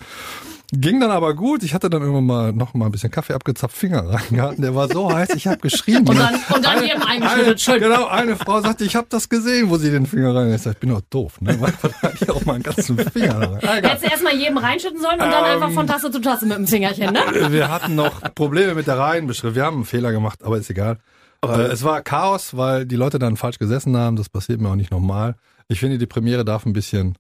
Ging 0.71 1.01
dann 1.01 1.11
aber 1.11 1.35
gut. 1.35 1.63
Ich 1.63 1.73
hatte 1.73 1.89
dann 1.89 2.03
irgendwann 2.03 2.27
mal 2.27 2.53
noch 2.53 2.75
mal 2.75 2.85
ein 2.87 2.93
bisschen 2.93 3.11
Kaffee 3.11 3.33
abgezapft, 3.33 3.75
Finger 3.75 4.07
reingehalten. 4.07 4.61
Der 4.61 4.75
war 4.75 4.89
so 4.89 5.11
heiß, 5.11 5.31
ich 5.35 5.47
habe 5.47 5.57
geschrien. 5.59 6.07
Und 6.07 6.19
dann, 6.19 6.35
und 6.35 6.63
dann 6.63 6.79
Eine, 6.79 7.07
eingeschüttet. 7.07 7.61
Schön. 7.63 7.81
genau, 7.81 8.07
eine 8.07 8.37
Frau 8.37 8.61
sagte, 8.61 8.85
ich 8.85 8.95
habe 8.95 9.07
das 9.09 9.31
gesehen, 9.31 9.71
wo 9.71 9.79
sie 9.79 9.91
den 9.91 10.05
Finger 10.05 10.35
rein. 10.35 10.53
Ich 10.53 10.61
sag, 10.61 10.73
ich 10.75 10.79
bin 10.79 10.91
doch 10.91 11.01
doof, 11.09 11.41
ne? 11.41 11.57
Manchmal 11.59 11.93
hatte 12.03 12.19
ich 12.21 12.31
auch 12.31 12.45
mal 12.45 12.55
einen 12.55 12.65
ganzen 12.65 12.99
Finger 12.99 13.41
da 13.41 13.49
rein. 13.49 13.61
Ah, 13.63 13.79
egal. 13.79 13.91
Hättest 13.93 14.05
du 14.05 14.11
erstmal 14.11 14.35
jedem 14.37 14.59
reinschütten 14.59 15.01
sollen 15.01 15.15
und 15.21 15.31
dann 15.31 15.45
Ähm, 15.45 15.51
einfach 15.53 15.71
von 15.71 15.87
Tasse 15.87 16.11
zu 16.11 16.21
Tasse 16.21 16.45
mit 16.45 16.59
dem 16.59 16.67
Fingerchen, 16.67 17.15
ne? 17.15 17.21
Wir 17.51 17.71
hatten 17.71 17.95
noch 17.95 18.21
Probleme 18.35 18.75
mit 18.75 18.87
der 18.87 18.99
Reihenbeschrift. 18.99 19.57
Wir 19.57 19.65
haben 19.65 19.77
einen 19.77 19.85
Fehler 19.87 20.13
gemacht, 20.13 20.45
aber 20.45 20.59
ist 20.59 20.69
egal. 20.69 20.99
Äh, 21.43 21.49
es 21.63 21.83
war 21.83 22.03
Chaos, 22.03 22.57
weil 22.59 22.85
die 22.85 22.97
Leute 22.97 23.19
dann 23.19 23.37
falsch 23.37 23.59
gesessen 23.59 23.97
haben. 23.97 24.17
Das 24.17 24.29
passiert 24.29 24.61
mir 24.61 24.69
auch 24.69 24.75
nicht 24.77 24.91
nochmal. 24.91 25.37
Ich 25.69 25.81
finde, 25.81 25.97
die 25.97 26.07
Premiere 26.07 26.45
darf 26.45 26.67
ein 26.67 26.73
bisschen 26.75 27.17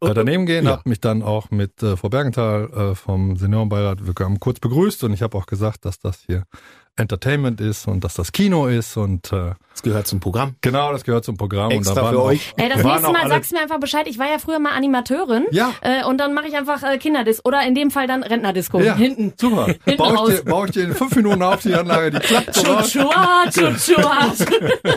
daneben 0.00 0.46
gehen. 0.46 0.64
Ja. 0.66 0.72
Hab 0.72 0.86
mich 0.86 1.00
dann 1.00 1.22
auch 1.22 1.50
mit 1.50 1.82
äh, 1.82 1.96
Frau 1.96 2.08
Bergenthal 2.08 2.70
äh, 2.92 2.94
vom 2.94 3.36
Seniorenbeirat 3.36 4.06
wir 4.06 4.14
haben 4.24 4.40
kurz 4.40 4.60
begrüßt 4.60 5.04
und 5.04 5.12
ich 5.12 5.22
habe 5.22 5.36
auch 5.36 5.46
gesagt, 5.46 5.84
dass 5.84 5.98
das 5.98 6.22
hier 6.26 6.44
Entertainment 6.96 7.60
ist 7.60 7.88
und 7.88 8.04
dass 8.04 8.14
das 8.14 8.32
Kino 8.32 8.66
ist 8.66 8.98
und 8.98 9.32
äh, 9.32 9.54
Das 9.72 9.82
gehört 9.82 10.06
zum 10.06 10.20
Programm. 10.20 10.56
genau, 10.60 10.92
das 10.92 11.04
gehört 11.04 11.24
zum 11.24 11.38
Programm. 11.38 11.70
Extra 11.70 11.92
und 11.92 11.96
da 11.96 12.02
waren 12.02 12.14
für 12.14 12.20
auch, 12.20 12.26
euch. 12.26 12.52
Ey, 12.58 12.68
das 12.68 12.84
nächste 12.84 13.12
Mal 13.12 13.28
sagst 13.28 13.50
du 13.50 13.56
mir 13.56 13.62
einfach 13.62 13.80
Bescheid. 13.80 14.06
Ich 14.06 14.18
war 14.18 14.28
ja 14.28 14.38
früher 14.38 14.58
mal 14.58 14.72
Animateurin. 14.72 15.46
Ja. 15.52 15.72
Äh, 15.80 16.04
und 16.04 16.18
dann 16.18 16.34
mache 16.34 16.48
ich 16.48 16.54
einfach 16.54 16.82
äh, 16.82 16.98
Kinderdisco. 16.98 17.48
Oder 17.48 17.66
in 17.66 17.74
dem 17.74 17.90
Fall 17.90 18.06
dann 18.06 18.22
Rentnerdisco. 18.22 18.78
Ja, 18.80 18.94
Hinten. 18.94 19.32
Super. 19.38 19.66
Hinten 19.84 19.96
Baue 19.96 20.14
raus. 20.14 20.30
ich, 20.30 20.40
dir, 20.40 20.44
baue 20.44 20.66
ich 20.66 20.72
dir 20.72 20.84
in 20.84 20.94
fünf 20.94 21.16
Minuten 21.16 21.42
auf 21.42 21.62
die 21.62 21.74
Anlage, 21.74 22.10
die 22.10 22.18
klappt. 22.18 22.52
Chuchua, 22.52 23.44
chuchua. 23.50 24.32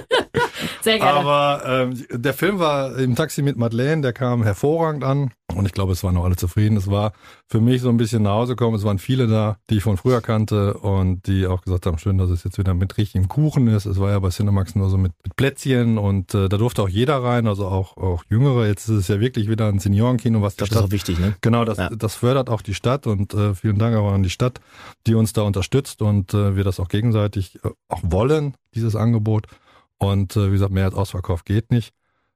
Sehr 0.85 0.99
gerne. 0.99 1.19
Aber 1.19 1.63
ähm, 1.65 2.05
der 2.11 2.33
Film 2.33 2.59
war 2.59 2.95
im 2.97 3.15
Taxi 3.15 3.41
mit 3.41 3.57
Madeleine, 3.57 4.01
der 4.01 4.13
kam 4.13 4.43
hervorragend 4.43 5.03
an. 5.03 5.31
Und 5.53 5.65
ich 5.65 5.73
glaube, 5.73 5.91
es 5.93 6.03
waren 6.03 6.17
auch 6.17 6.23
alle 6.25 6.35
zufrieden. 6.35 6.75
Es 6.77 6.89
war 6.89 7.11
für 7.47 7.61
mich 7.61 7.81
so 7.81 7.89
ein 7.89 7.97
bisschen 7.97 8.23
nach 8.23 8.31
Hause 8.33 8.55
kommen. 8.55 8.75
Es 8.75 8.83
waren 8.83 8.97
viele 8.99 9.27
da, 9.27 9.57
die 9.69 9.77
ich 9.77 9.83
von 9.83 9.97
früher 9.97 10.21
kannte 10.21 10.73
und 10.75 11.27
die 11.27 11.45
auch 11.47 11.61
gesagt 11.61 11.85
haben, 11.85 11.97
schön, 11.97 12.17
dass 12.17 12.29
es 12.29 12.43
jetzt 12.43 12.57
wieder 12.57 12.73
mit 12.73 12.97
richtigem 12.97 13.27
Kuchen 13.27 13.67
ist. 13.67 13.85
Es 13.85 13.99
war 13.99 14.09
ja 14.11 14.19
bei 14.19 14.29
Cinemax 14.29 14.75
nur 14.75 14.89
so 14.89 14.97
mit, 14.97 15.11
mit 15.23 15.35
Plätzchen 15.35 15.97
und 15.97 16.33
äh, 16.33 16.49
da 16.49 16.57
durfte 16.57 16.81
auch 16.81 16.89
jeder 16.89 17.23
rein, 17.23 17.47
also 17.47 17.67
auch, 17.67 17.95
auch 17.97 18.23
Jüngere. 18.29 18.67
Jetzt 18.67 18.89
ist 18.89 18.97
es 18.97 19.07
ja 19.07 19.19
wirklich 19.19 19.49
wieder 19.49 19.67
ein 19.67 19.79
Seniorenkino, 19.79 20.41
was 20.41 20.55
die 20.55 20.59
Das 20.59 20.69
ist 20.69 20.73
Stadt 20.75 20.85
auch 20.85 20.91
wichtig, 20.91 21.19
ne? 21.19 21.35
Genau, 21.41 21.63
das, 21.65 21.77
Ja. 21.77 21.89
das 21.89 22.15
fördert 22.15 22.49
auch 22.49 22.61
die 22.61 22.73
Stadt 22.73 23.05
und 23.07 23.33
äh, 23.33 23.53
vielen 23.55 23.77
Dank 23.77 23.95
auch 23.97 24.11
an 24.11 24.23
die 24.23 24.29
Stadt, 24.31 24.59
die 25.07 25.13
uns 25.15 25.33
da 25.33 25.43
unterstützt 25.43 26.01
und 26.01 26.33
äh, 26.33 26.55
wir 26.55 26.63
das 26.63 26.79
auch 26.79 26.89
gegenseitig 26.89 27.59
äh, 27.63 27.69
auch 27.87 28.01
wollen, 28.03 28.55
dieses 28.73 28.95
Angebot. 28.95 29.47
Und 29.97 30.35
äh, 30.35 30.47
wie 30.47 30.51
gesagt, 30.53 30.71
mehr 30.71 30.85
als 30.85 30.95
Ausverkauf 30.95 31.43
geht 31.45 31.71
nicht. 31.71 31.93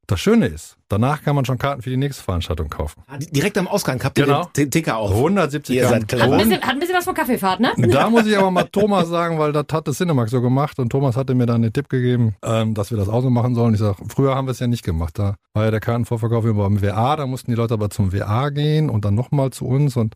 Das 0.07 0.19
Schöne 0.19 0.47
ist, 0.47 0.75
danach 0.87 1.21
kann 1.21 1.35
man 1.35 1.45
schon 1.45 1.59
Karten 1.59 1.83
für 1.83 1.91
die 1.91 1.97
nächste 1.97 2.23
Veranstaltung 2.23 2.67
kaufen. 2.67 3.03
Ah, 3.05 3.17
Direkt 3.19 3.59
am 3.59 3.67
Ausgang 3.67 4.03
habt 4.03 4.17
ihr 4.17 4.25
Genau. 4.25 4.49
den 4.57 4.71
Ticker 4.71 4.97
auf. 4.97 5.11
170 5.11 5.75
Ihr 5.75 5.87
seid. 5.87 6.11
Hat 6.11 6.21
ein, 6.21 6.31
bisschen, 6.31 6.61
hat 6.63 6.69
ein 6.71 6.79
bisschen 6.79 6.95
was 6.95 7.03
von 7.05 7.13
Kaffeefahrt, 7.13 7.59
ne? 7.59 7.71
da 7.77 8.09
muss 8.09 8.25
ich 8.25 8.35
aber 8.35 8.49
mal 8.49 8.63
Thomas 8.63 9.07
sagen, 9.07 9.37
weil 9.37 9.51
das 9.51 9.65
hat 9.71 9.87
das 9.87 9.97
Cinemax 9.97 10.31
so 10.31 10.41
gemacht 10.41 10.79
und 10.79 10.89
Thomas 10.89 11.15
hatte 11.15 11.35
mir 11.35 11.45
dann 11.45 11.61
den 11.61 11.71
Tipp 11.73 11.89
gegeben, 11.89 12.35
ähm, 12.43 12.73
dass 12.73 12.89
wir 12.89 12.97
das 12.97 13.07
auch 13.07 13.21
so 13.21 13.29
machen 13.29 13.53
sollen. 13.53 13.75
Ich 13.75 13.79
sage, 13.81 13.97
früher 14.07 14.33
haben 14.33 14.47
wir 14.47 14.51
es 14.53 14.59
ja 14.59 14.65
nicht 14.65 14.83
gemacht. 14.83 15.19
Da 15.19 15.35
war 15.53 15.65
ja 15.65 15.69
der 15.71 15.79
Kartenvorverkauf 15.79 16.43
immer 16.43 16.63
beim 16.63 16.81
WA, 16.81 17.15
da 17.15 17.27
mussten 17.27 17.51
die 17.51 17.55
Leute 17.57 17.75
aber 17.75 17.91
zum 17.91 18.11
WA 18.11 18.49
gehen 18.49 18.89
und 18.89 19.05
dann 19.05 19.13
nochmal 19.13 19.51
zu 19.51 19.67
uns 19.67 19.95
und 19.95 20.15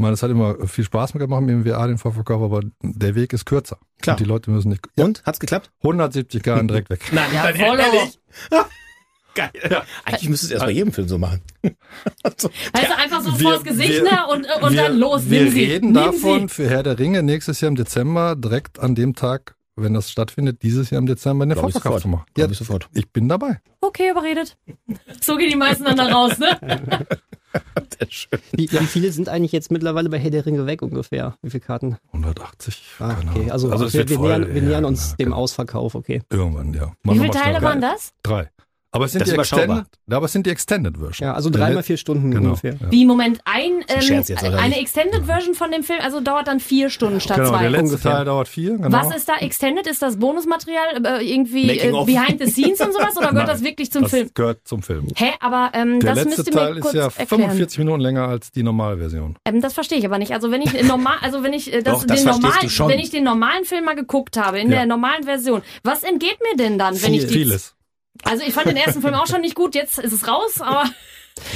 meine, 0.00 0.14
es 0.14 0.22
hat 0.22 0.30
immer 0.30 0.66
viel 0.66 0.84
Spaß 0.84 1.14
mitgemacht 1.14 1.42
mit 1.42 1.50
dem 1.50 1.64
WA, 1.64 1.86
den 1.86 1.98
Vorverkauf, 1.98 2.42
aber 2.42 2.60
der 2.82 3.14
Weg 3.14 3.32
ist 3.32 3.44
kürzer. 3.46 3.78
Klar. 4.02 4.14
Und 4.16 4.20
die 4.20 4.24
Leute 4.24 4.50
müssen 4.50 4.68
nicht. 4.70 4.86
Ja, 4.96 5.04
Und? 5.04 5.22
Hat's 5.24 5.38
geklappt? 5.40 5.70
170 5.82 6.42
Karten 6.42 6.68
direkt 6.68 6.90
weg. 6.90 7.00
Nein, 7.12 7.28
Ja, 7.32 7.50
ehrlich. 7.50 8.18
Geil. 9.34 9.50
Eigentlich 10.04 10.28
müsste 10.28 10.46
es 10.46 10.52
erst 10.52 10.64
bei 10.64 10.72
jedem 10.72 10.92
Film 10.92 11.06
so 11.06 11.16
machen. 11.16 11.40
Weißt 11.62 12.42
du, 12.44 12.96
einfach 12.98 13.20
so 13.22 13.38
Wir- 13.38 13.48
vors 13.50 13.62
Gesicht, 13.62 14.02
wir- 14.02 14.02
ne? 14.02 14.26
Und, 14.28 14.46
und 14.62 14.72
wir, 14.72 14.82
dann 14.82 14.98
los, 14.98 15.30
Wir 15.30 15.44
nimm 15.44 15.52
sie. 15.52 15.64
reden 15.64 15.94
davon 15.94 16.48
Sie. 16.48 16.54
für 16.54 16.68
Herr 16.68 16.82
der 16.82 16.98
Ringe 16.98 17.22
nächstes 17.22 17.60
Jahr 17.60 17.68
im 17.68 17.76
Dezember, 17.76 18.34
direkt 18.34 18.80
an 18.80 18.96
dem 18.96 19.14
Tag, 19.14 19.54
wenn 19.76 19.94
das 19.94 20.10
stattfindet, 20.10 20.62
dieses 20.64 20.90
Jahr 20.90 20.98
im 20.98 21.06
Dezember 21.06 21.46
den 21.46 21.52
Glaub 21.52 21.68
ich 21.68 21.72
Vorverkauf 21.74 22.00
sofort. 22.00 22.02
zu 22.02 22.08
machen. 22.08 22.24
Ja, 22.36 22.50
ich 22.50 22.58
sofort. 22.58 22.88
ich 22.92 23.08
bin 23.12 23.28
dabei. 23.28 23.60
Okay, 23.80 24.10
überredet. 24.10 24.58
So 25.20 25.36
gehen 25.36 25.48
die 25.50 25.56
meisten 25.56 25.84
dann 25.84 25.96
da 25.96 26.08
raus, 26.08 26.36
ne? 26.38 26.58
Wie, 28.52 28.70
wie 28.70 28.86
viele 28.86 29.12
sind 29.12 29.28
eigentlich 29.28 29.52
jetzt 29.52 29.70
mittlerweile 29.70 30.08
bei 30.08 30.18
Herr 30.18 30.30
der 30.30 30.46
Ringe 30.46 30.66
weg 30.66 30.82
ungefähr? 30.82 31.36
Wie 31.42 31.50
viele 31.50 31.60
Karten? 31.60 31.96
180. 32.12 32.82
Ah, 32.98 33.16
okay. 33.28 33.50
Also, 33.50 33.72
es 33.72 33.92
wir, 33.92 34.08
wir, 34.08 34.16
voll, 34.16 34.28
nähern, 34.28 34.54
wir 34.54 34.62
ja, 34.62 34.68
nähern 34.68 34.84
uns 34.84 35.10
ja, 35.10 35.16
dem 35.16 35.24
genau. 35.26 35.36
Ausverkauf, 35.36 35.94
okay. 35.94 36.22
Irgendwann, 36.30 36.72
ja. 36.72 36.80
Wie 36.80 36.86
Machen 36.86 36.94
wir 37.04 37.12
viele 37.14 37.26
mal 37.26 37.32
Teile 37.32 37.62
waren 37.62 37.80
das? 37.80 38.12
Drei. 38.22 38.50
Aber 38.92 39.04
es 39.04 39.12
sind 39.12 39.20
Das 39.20 39.28
die 39.28 39.36
ist. 39.36 39.52
Extended, 39.52 39.84
ja, 40.08 40.16
aber 40.16 40.26
es 40.26 40.32
sind 40.32 40.46
die 40.46 40.50
Extended 40.50 40.96
Version. 40.98 41.28
Ja, 41.28 41.34
also 41.34 41.48
dreimal 41.48 41.84
vier 41.84 41.96
Stunden 41.96 42.32
Genau. 42.32 42.48
ungefähr. 42.48 42.72
Ja. 42.74 42.90
Wie, 42.90 43.04
Moment, 43.04 43.40
ein, 43.44 43.84
ähm, 43.86 44.24
eine? 44.58 44.80
Extended 44.80 45.24
Version 45.26 45.54
von 45.54 45.70
dem 45.70 45.84
Film, 45.84 46.00
also 46.02 46.20
dauert 46.20 46.48
dann 46.48 46.58
vier 46.58 46.90
Stunden 46.90 47.20
statt 47.20 47.36
Genau, 47.36 47.50
zwei. 47.50 47.60
der 47.62 47.70
letzte 47.70 47.84
ungefähr. 47.86 48.12
Teil 48.12 48.24
dauert 48.24 48.48
vier. 48.48 48.76
Genau. 48.78 48.90
Was 48.90 49.14
ist 49.14 49.28
da 49.28 49.36
Extended? 49.36 49.86
Ist 49.86 50.02
das 50.02 50.18
Bonusmaterial 50.18 51.06
äh, 51.06 51.32
irgendwie 51.32 51.70
äh, 51.78 51.90
behind 52.04 52.40
the 52.44 52.50
scenes 52.50 52.80
und 52.80 52.92
sowas 52.92 53.16
oder 53.16 53.28
gehört 53.30 53.34
Nein, 53.34 53.46
das 53.46 53.62
wirklich 53.62 53.92
zum 53.92 54.02
das 54.02 54.10
Film? 54.10 54.30
gehört 54.34 54.60
zum 54.66 54.82
Film. 54.82 55.06
Hä, 55.14 55.30
aber 55.38 55.70
ähm, 55.74 56.00
Der 56.00 56.14
das 56.16 56.24
letzte 56.24 56.42
müsst 56.42 56.48
ihr 56.48 56.54
mir 56.54 56.60
Teil 56.60 56.76
ist 56.78 56.82
kurz 56.82 56.94
ja 56.94 57.02
erklären. 57.04 57.28
45 57.28 57.78
Minuten 57.78 58.00
länger 58.00 58.26
als 58.28 58.50
die 58.50 58.64
Normalversion. 58.64 59.36
Ähm, 59.44 59.60
das 59.60 59.72
verstehe 59.74 59.98
ich 59.98 60.04
aber 60.04 60.18
nicht. 60.18 60.32
Also 60.32 60.50
wenn 60.50 60.62
ich 60.62 60.82
normal, 60.82 61.16
also 61.22 61.44
wenn 61.44 61.52
ich 61.52 61.72
äh, 61.72 61.82
das, 61.82 62.00
Doch, 62.00 62.06
das 62.06 62.24
den 62.24 62.28
verstehst 62.32 62.78
normalen, 62.78 62.92
wenn 62.92 62.98
ich 62.98 63.10
den 63.10 63.22
normalen 63.22 63.64
Film 63.64 63.84
mal 63.84 63.94
geguckt 63.94 64.36
habe 64.36 64.58
in 64.58 64.68
Ja. 64.70 64.78
der 64.78 64.86
normalen 64.86 65.22
Version, 65.22 65.62
was 65.84 66.02
entgeht 66.02 66.38
mir 66.42 66.56
denn 66.56 66.76
dann, 66.76 67.00
wenn 67.00 67.14
ich 67.14 67.26
die? 67.26 67.34
Vieles. 67.34 67.74
Also 68.24 68.44
ich 68.44 68.52
fand 68.52 68.66
den 68.66 68.76
ersten 68.76 69.02
Film 69.02 69.14
auch 69.14 69.26
schon 69.26 69.40
nicht 69.40 69.54
gut. 69.54 69.74
Jetzt 69.74 69.98
ist 69.98 70.12
es 70.12 70.28
raus, 70.28 70.60
aber 70.60 70.84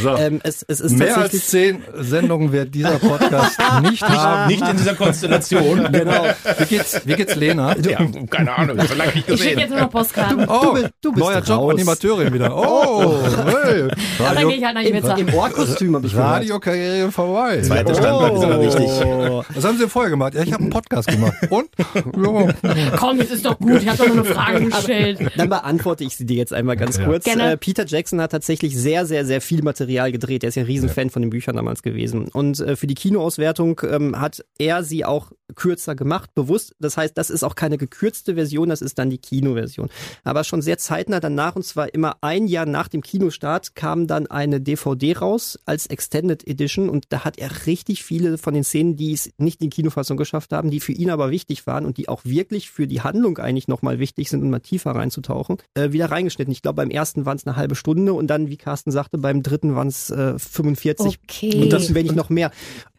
So. 0.03 0.17
Ähm, 0.17 0.41
es, 0.43 0.65
es 0.67 0.81
ist 0.81 0.99
Mehr 0.99 1.17
als 1.19 1.47
zehn 1.49 1.83
Sendungen 1.95 2.53
wird 2.53 2.75
dieser 2.75 2.99
Podcast 2.99 3.59
nicht 3.83 4.03
haben. 4.03 4.49
Nicht 4.49 4.67
in 4.69 4.77
dieser 4.77 4.95
Konstellation. 4.95 5.89
Genau. 5.95 6.25
Wie 6.59 6.65
geht's, 6.67 7.01
wie 7.05 7.15
geht's 7.15 7.35
Lena? 7.37 7.77
Ja, 7.79 7.99
keine 8.31 8.53
Ahnung, 8.57 8.79
so 8.87 8.95
lange 8.95 9.13
nicht 9.13 9.29
ich 9.29 9.37
schicke 9.41 9.55
gesehen. 9.55 9.59
jetzt 9.61 9.71
nur 9.71 9.81
noch 9.81 9.91
Postkarten. 9.91 10.47
Oh, 10.49 10.73
bist- 10.73 10.91
du 11.03 11.13
bist 11.13 11.25
neuer 11.25 11.41
Job, 11.41 11.59
raus. 11.59 11.73
Animateurin 11.75 12.33
wieder. 12.35 12.55
Oh, 12.57 13.19
hey. 13.63 13.89
Aber 14.19 14.35
dann 14.35 14.49
gehe 14.49 14.57
ich 14.59 14.65
halt 14.65 14.75
nach 14.75 14.83
im, 14.83 14.95
Ibiza. 14.97 15.15
im 15.15 15.35
Ohrkostüm 15.35 15.95
habe 15.97 16.07
ich. 16.07 16.17
Radiokarriere 16.17 17.11
vorbei. 17.13 17.61
Zweite 17.63 17.95
Standbein 17.95 18.37
ist 18.37 18.45
aber 18.45 18.61
wichtig. 18.63 18.91
Oh. 19.05 19.43
Was 19.55 19.65
haben 19.65 19.79
Sie 19.79 19.89
vorher 19.89 20.11
gemacht? 20.11 20.35
Ja, 20.35 20.43
ich 20.43 20.53
habe 20.53 20.63
einen 20.63 20.71
Podcast 20.71 21.09
gemacht. 21.09 21.35
Und? 21.51 21.69
Ja. 21.95 22.97
Komm, 22.97 23.19
jetzt 23.19 23.33
ist 23.33 23.45
doch 23.45 23.59
gut. 23.59 23.83
Ich 23.83 23.89
habe 23.89 23.99
doch 23.99 24.07
nur 24.15 24.25
eine 24.25 24.35
Frage 24.35 24.65
gestellt. 24.67 25.19
Dann 25.37 25.49
beantworte 25.49 26.05
ich 26.05 26.17
sie 26.17 26.27
dir 26.27 26.37
jetzt 26.37 26.53
einmal 26.53 26.77
ganz 26.77 26.97
Ja. 26.99 27.05
kurz. 27.05 27.25
Gerne. 27.25 27.53
Äh, 27.53 27.57
Peter 27.57 27.85
Jackson 27.87 28.21
hat 28.21 28.33
tatsächlich 28.33 28.77
sehr, 28.77 29.07
sehr, 29.07 29.25
sehr 29.25 29.41
viel 29.41 29.63
Material 29.63 29.74
gedreht. 29.79 30.45
Er 30.45 30.49
ist 30.49 30.55
ja 30.55 30.63
ein 30.63 30.67
Riesenfan 30.67 31.11
von 31.11 31.23
den 31.23 31.31
Büchern 31.31 31.57
damals 31.57 31.83
gewesen. 31.83 32.29
Und 32.29 32.61
äh, 32.61 32.77
für 32.77 32.87
die 32.87 32.95
Kinoauswertung 32.95 33.81
ähm, 33.89 34.21
hat 34.21 34.45
er 34.59 34.83
sie 34.85 35.05
auch 35.05 35.33
kürzer 35.55 35.95
gemacht, 35.95 36.35
bewusst. 36.35 36.75
Das 36.79 36.97
heißt, 36.97 37.17
das 37.17 37.31
ist 37.31 37.43
auch 37.43 37.55
keine 37.55 37.79
gekürzte 37.79 38.35
Version, 38.35 38.69
das 38.69 38.83
ist 38.83 38.99
dann 38.99 39.11
die 39.11 39.19
Kinoversion. 39.19 39.89
Aber 40.25 40.45
schon 40.45 40.63
sehr 40.63 40.79
zeitnah 40.79 41.21
danach, 41.21 41.57
und 41.57 41.65
zwar 41.65 41.93
immer 41.95 42.17
ein 42.21 42.47
Jahr 42.47 42.67
nach 42.67 42.89
dem 42.89 43.03
Kinostart, 43.03 43.75
kam 43.75 44.07
dann 44.07 44.27
eine 44.27 44.61
DVD 44.61 45.17
raus 45.17 45.59
als 45.65 45.87
Extended 45.87 46.47
Edition. 46.47 46.89
Und 46.89 47.07
da 47.11 47.25
hat 47.25 47.39
er 47.39 47.67
richtig 47.67 48.05
viele 48.05 48.39
von 48.39 48.55
den 48.55 48.65
Szenen, 48.65 48.97
die 48.97 49.13
es 49.13 49.31
nicht 49.39 49.61
in 49.61 49.71
die 49.71 49.77
Kinofassung 49.77 50.17
geschafft 50.17 50.53
haben, 50.53 50.71
die 50.71 50.81
für 50.81 50.93
ihn 50.93 51.11
aber 51.11 51.31
wichtig 51.31 51.67
waren 51.67 51.87
und 51.87 51.99
die 51.99 52.09
auch 52.09 52.25
wirklich 52.25 52.71
für 52.71 52.87
die 52.87 53.03
Handlung 53.03 53.39
eigentlich 53.39 53.69
nochmal 53.69 53.99
wichtig 53.99 54.31
sind, 54.31 54.43
um 54.43 54.51
mal 54.51 54.61
tiefer 54.61 54.93
reinzutauchen, 54.93 55.59
äh, 55.75 55.93
wieder 55.93 56.11
reingeschnitten. 56.11 56.53
Ich 56.53 56.63
glaube, 56.63 56.77
beim 56.77 56.91
ersten 56.91 57.27
waren 57.27 57.37
es 57.37 57.47
eine 57.47 57.57
halbe 57.57 57.75
Stunde 57.75 58.13
und 58.13 58.29
dann, 58.29 58.49
wie 58.49 58.57
Carsten 58.57 58.91
sagte, 58.91 59.19
beim 59.19 59.43
dritten 59.43 59.54
waren 59.63 59.89
es 59.89 60.11
äh, 60.11 60.39
45. 60.39 61.19
Okay. 61.23 61.63
Und 61.63 61.73
das 61.73 61.95
wenn 61.95 62.05
nicht 62.05 62.17
noch 62.17 62.31
mehr. 62.31 62.51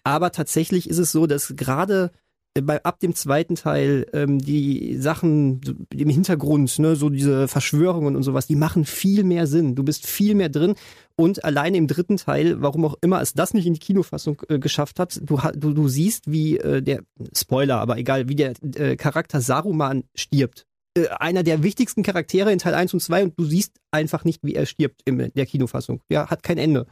Aber 0.03 0.31
tatsächlich 0.31 0.89
ist 0.89 0.99
es 0.99 1.11
so, 1.11 1.27
dass 1.27 1.55
gerade 1.55 2.11
äh, 2.55 2.61
bei, 2.61 2.83
ab 2.83 2.99
dem 2.99 3.13
zweiten 3.13 3.55
Teil 3.55 4.05
ähm, 4.13 4.39
die 4.39 4.97
Sachen 4.97 5.61
im 5.93 6.09
Hintergrund, 6.09 6.79
ne, 6.79 6.95
so 6.95 7.09
diese 7.09 7.47
Verschwörungen 7.47 8.15
und 8.15 8.23
sowas, 8.23 8.47
die 8.47 8.55
machen 8.55 8.85
viel 8.85 9.23
mehr 9.23 9.47
Sinn. 9.47 9.75
Du 9.75 9.83
bist 9.83 10.07
viel 10.07 10.35
mehr 10.35 10.49
drin. 10.49 10.75
Und 11.17 11.43
alleine 11.43 11.77
im 11.77 11.87
dritten 11.87 12.17
Teil, 12.17 12.61
warum 12.61 12.85
auch 12.85 12.95
immer 13.01 13.21
es 13.21 13.33
das 13.33 13.53
nicht 13.53 13.65
in 13.65 13.73
die 13.73 13.79
Kinofassung 13.79 14.41
äh, 14.49 14.59
geschafft 14.59 14.99
hat, 14.99 15.19
du, 15.21 15.39
du, 15.55 15.73
du 15.73 15.87
siehst, 15.87 16.31
wie 16.31 16.57
äh, 16.57 16.81
der, 16.81 17.01
Spoiler, 17.33 17.79
aber 17.79 17.97
egal, 17.97 18.29
wie 18.29 18.35
der 18.35 18.53
äh, 18.75 18.95
Charakter 18.95 19.41
Saruman 19.41 20.03
stirbt. 20.15 20.65
Äh, 20.97 21.07
einer 21.19 21.43
der 21.43 21.63
wichtigsten 21.63 22.03
Charaktere 22.03 22.51
in 22.51 22.59
Teil 22.59 22.73
1 22.73 22.93
und 22.93 22.99
2 23.01 23.23
und 23.23 23.39
du 23.39 23.45
siehst 23.45 23.73
einfach 23.95 24.23
nicht, 24.23 24.43
wie 24.43 24.55
er 24.55 24.65
stirbt 24.65 25.01
in 25.05 25.31
der 25.33 25.45
Kinofassung. 25.45 26.01
Ja, 26.09 26.29
hat 26.29 26.43
kein 26.43 26.57
Ende. 26.57 26.85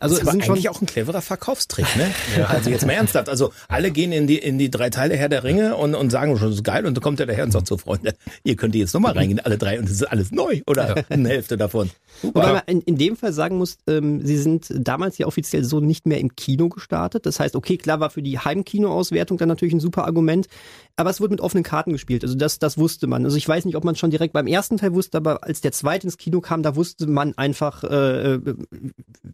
Also 0.00 0.14
das 0.14 0.22
ist 0.22 0.28
aber 0.28 0.44
eigentlich 0.44 0.68
auch 0.68 0.80
ein 0.80 0.86
cleverer 0.86 1.22
Verkaufstrick, 1.22 1.86
ne? 1.96 2.10
ja. 2.36 2.46
Also 2.46 2.70
jetzt 2.70 2.86
mal 2.86 2.92
ernsthaft. 2.92 3.28
Also 3.28 3.52
alle 3.68 3.90
gehen 3.90 4.12
in 4.12 4.26
die 4.26 4.38
in 4.38 4.58
die 4.58 4.70
drei 4.70 4.90
Teile 4.90 5.16
Herr 5.16 5.28
der 5.28 5.44
Ringe 5.44 5.76
und, 5.76 5.94
und 5.94 6.10
sagen 6.10 6.36
schon, 6.36 6.48
das 6.48 6.56
ist 6.56 6.64
geil 6.64 6.86
und 6.86 6.96
dann 6.96 7.02
kommt 7.02 7.20
er 7.20 7.26
daher 7.26 7.44
und 7.44 7.52
sagt 7.52 7.66
so, 7.66 7.76
Freunde, 7.76 8.14
ihr 8.44 8.56
könnt 8.56 8.74
jetzt 8.74 8.94
nochmal 8.94 9.12
reingehen, 9.12 9.40
alle 9.40 9.58
drei 9.58 9.78
und 9.78 9.84
es 9.84 9.92
ist 9.92 10.04
alles 10.04 10.30
neu 10.30 10.62
oder 10.66 10.96
ja. 10.96 11.02
eine 11.08 11.28
Hälfte 11.28 11.56
davon. 11.56 11.90
Wobei 12.22 12.52
man 12.52 12.62
in, 12.66 12.80
in 12.82 12.98
dem 12.98 13.16
Fall 13.16 13.32
sagen 13.32 13.58
muss, 13.58 13.78
ähm, 13.86 14.24
sie 14.24 14.38
sind 14.38 14.72
damals 14.74 15.18
ja 15.18 15.26
offiziell 15.26 15.64
so 15.64 15.80
nicht 15.80 16.06
mehr 16.06 16.18
im 16.18 16.34
Kino 16.34 16.68
gestartet. 16.68 17.26
Das 17.26 17.38
heißt, 17.38 17.54
okay, 17.54 17.76
klar 17.76 18.00
war 18.00 18.10
für 18.10 18.22
die 18.22 18.38
Heimkinoauswertung 18.38 19.38
dann 19.38 19.48
natürlich 19.48 19.74
ein 19.74 19.80
super 19.80 20.04
Argument, 20.04 20.48
aber 20.96 21.10
es 21.10 21.20
wurde 21.20 21.30
mit 21.30 21.40
offenen 21.40 21.62
Karten 21.62 21.92
gespielt. 21.92 22.24
Also 22.24 22.34
das, 22.34 22.58
das 22.58 22.76
wusste 22.76 23.06
man. 23.06 23.24
Also 23.24 23.36
ich 23.36 23.48
weiß 23.48 23.64
nicht, 23.64 23.76
ob 23.76 23.84
man 23.84 23.94
schon 23.94 24.10
direkt 24.10 24.32
beim 24.32 24.48
ersten 24.48 24.78
Teil 24.78 24.94
wusste, 24.94 25.18
aber 25.18 25.44
als 25.44 25.60
der 25.60 25.72
zweite 25.72 26.06
ins 26.06 26.18
Kino 26.18 26.37
kam, 26.40 26.62
da 26.62 26.76
wusste 26.76 27.06
man 27.06 27.36
einfach, 27.36 27.84
äh, 27.84 28.34
äh 28.34 28.54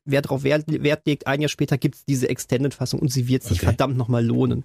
wer 0.05 0.23
darauf 0.23 0.43
Wert, 0.45 0.65
Wert 0.67 1.07
legt. 1.07 1.27
Ein 1.27 1.41
Jahr 1.41 1.49
später 1.49 1.79
gibt's 1.79 2.05
diese 2.05 2.29
Extended-Fassung 2.29 3.01
und 3.01 3.13
sie 3.13 3.29
wird 3.29 3.43
sich 3.43 3.59
okay. 3.59 3.67
verdammt 3.67 3.97
nochmal 3.97 4.25
lohnen. 4.25 4.65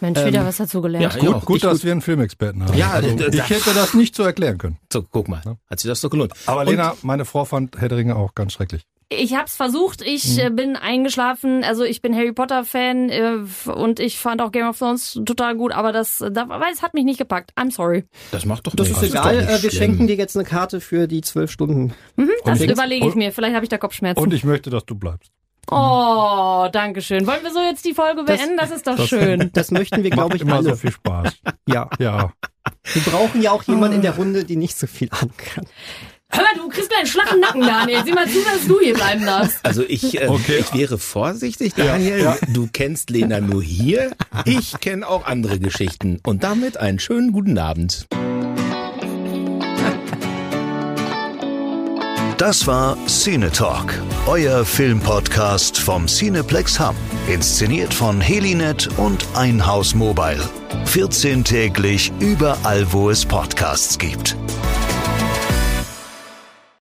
Mensch, 0.00 0.18
wieder 0.24 0.40
ähm, 0.40 0.46
was 0.46 0.56
dazu 0.56 0.82
gelernt. 0.82 1.14
Ja, 1.14 1.32
gut, 1.32 1.44
gut 1.44 1.64
dass 1.64 1.78
gut. 1.78 1.84
wir 1.84 1.92
einen 1.92 2.02
Filmexperten 2.02 2.64
haben. 2.64 2.76
Ja, 2.76 2.90
also, 2.90 3.08
ich 3.08 3.50
hätte 3.50 3.74
das 3.74 3.94
nicht 3.94 4.14
so 4.14 4.22
erklären 4.22 4.58
können. 4.58 4.78
So, 4.92 5.02
guck 5.02 5.28
mal, 5.28 5.42
hat 5.68 5.80
sich 5.80 5.88
das 5.88 6.00
doch 6.00 6.10
gelohnt. 6.10 6.32
Aber 6.46 6.64
Lena, 6.64 6.94
meine 7.02 7.24
Frau 7.24 7.44
fand 7.44 7.78
Herr 7.78 7.88
der 7.88 7.98
Ringe 7.98 8.16
auch 8.16 8.34
ganz 8.34 8.52
schrecklich. 8.52 8.86
Ich 9.18 9.34
hab's 9.34 9.56
versucht, 9.56 10.02
ich 10.02 10.36
mhm. 10.36 10.40
äh, 10.40 10.50
bin 10.50 10.76
eingeschlafen, 10.76 11.64
also 11.64 11.84
ich 11.84 12.02
bin 12.02 12.14
Harry 12.14 12.32
Potter 12.32 12.64
Fan 12.64 13.08
äh, 13.08 13.38
und 13.70 14.00
ich 14.00 14.18
fand 14.18 14.40
auch 14.40 14.52
Game 14.52 14.66
of 14.66 14.78
Thrones 14.78 15.20
total 15.24 15.56
gut, 15.56 15.72
aber 15.72 15.92
das, 15.92 16.18
da, 16.18 16.48
weil 16.48 16.72
es 16.72 16.82
hat 16.82 16.94
mich 16.94 17.04
nicht 17.04 17.18
gepackt. 17.18 17.52
I'm 17.56 17.70
sorry. 17.70 18.04
Das 18.30 18.44
macht 18.44 18.66
doch 18.66 18.74
Das 18.74 18.90
ist 18.90 19.02
egal, 19.02 19.36
ist 19.36 19.48
äh, 19.48 19.62
wir 19.62 19.70
schenken 19.70 20.06
dir 20.06 20.16
jetzt 20.16 20.36
eine 20.36 20.44
Karte 20.44 20.80
für 20.80 21.06
die 21.06 21.20
zwölf 21.20 21.50
Stunden. 21.50 21.94
Mhm, 22.16 22.30
das 22.44 22.60
überlege 22.60 23.06
ich 23.06 23.14
mir, 23.14 23.32
vielleicht 23.32 23.54
habe 23.54 23.64
ich 23.64 23.70
da 23.70 23.78
Kopfschmerzen. 23.78 24.22
Und 24.22 24.32
ich 24.32 24.44
möchte, 24.44 24.70
dass 24.70 24.84
du 24.84 24.94
bleibst. 24.94 25.32
Oh, 25.70 26.68
danke 26.72 27.00
schön. 27.00 27.26
Wollen 27.26 27.42
wir 27.42 27.52
so 27.52 27.60
jetzt 27.60 27.84
die 27.84 27.94
Folge 27.94 28.24
beenden? 28.24 28.56
Das, 28.56 28.70
das 28.70 28.78
ist 28.78 28.86
doch 28.86 28.96
das, 28.96 29.08
schön. 29.08 29.50
Das 29.54 29.70
möchten 29.70 30.02
wir, 30.02 30.10
glaube 30.10 30.36
ich, 30.36 30.42
immer 30.42 30.56
alle. 30.56 30.70
so 30.70 30.76
viel 30.76 30.92
Spaß. 30.92 31.34
Ja. 31.66 31.88
Ja. 31.98 32.32
Wir 32.92 33.02
brauchen 33.02 33.42
ja 33.42 33.52
auch 33.52 33.62
jemanden 33.62 33.96
in 33.96 34.02
der 34.02 34.16
Runde, 34.16 34.44
die 34.44 34.56
nicht 34.56 34.76
so 34.76 34.86
viel 34.86 35.08
an 35.10 35.30
kann. 35.36 35.66
Hör 36.34 36.42
mal, 36.42 36.54
du 36.56 36.68
kriegst 36.68 36.88
gleich 36.88 37.00
einen 37.00 37.08
flachen 37.08 37.40
Nacken, 37.40 37.60
Daniel. 37.60 38.02
Sieh 38.04 38.12
mal 38.12 38.26
zu, 38.26 38.38
dass 38.42 38.66
du 38.66 38.80
hier 38.80 38.94
bleiben 38.94 39.26
darfst. 39.26 39.58
Also 39.62 39.84
ich, 39.86 40.20
äh, 40.20 40.28
okay. 40.28 40.60
ich 40.60 40.72
wäre 40.74 40.98
vorsichtig, 40.98 41.74
Daniel. 41.74 42.18
Ja, 42.18 42.36
ja. 42.36 42.38
Du 42.48 42.68
kennst 42.72 43.10
Lena 43.10 43.40
nur 43.40 43.62
hier. 43.62 44.12
Ich 44.46 44.80
kenne 44.80 45.06
auch 45.06 45.26
andere 45.26 45.58
Geschichten. 45.58 46.20
Und 46.24 46.42
damit 46.42 46.78
einen 46.78 46.98
schönen 46.98 47.32
guten 47.32 47.58
Abend. 47.58 48.06
Das 52.38 52.66
war 52.66 52.96
Cine 53.06 53.52
Talk, 53.52 53.94
euer 54.26 54.64
Filmpodcast 54.64 55.78
vom 55.78 56.06
Cineplex 56.08 56.80
Hub. 56.80 56.94
Inszeniert 57.28 57.92
von 57.94 58.20
Helinet 58.20 58.88
und 58.96 59.24
Einhaus 59.34 59.94
Mobile. 59.94 60.42
14 60.86 61.44
täglich 61.44 62.10
überall, 62.18 62.90
wo 62.92 63.10
es 63.10 63.24
Podcasts 63.24 63.96
gibt. 63.98 64.36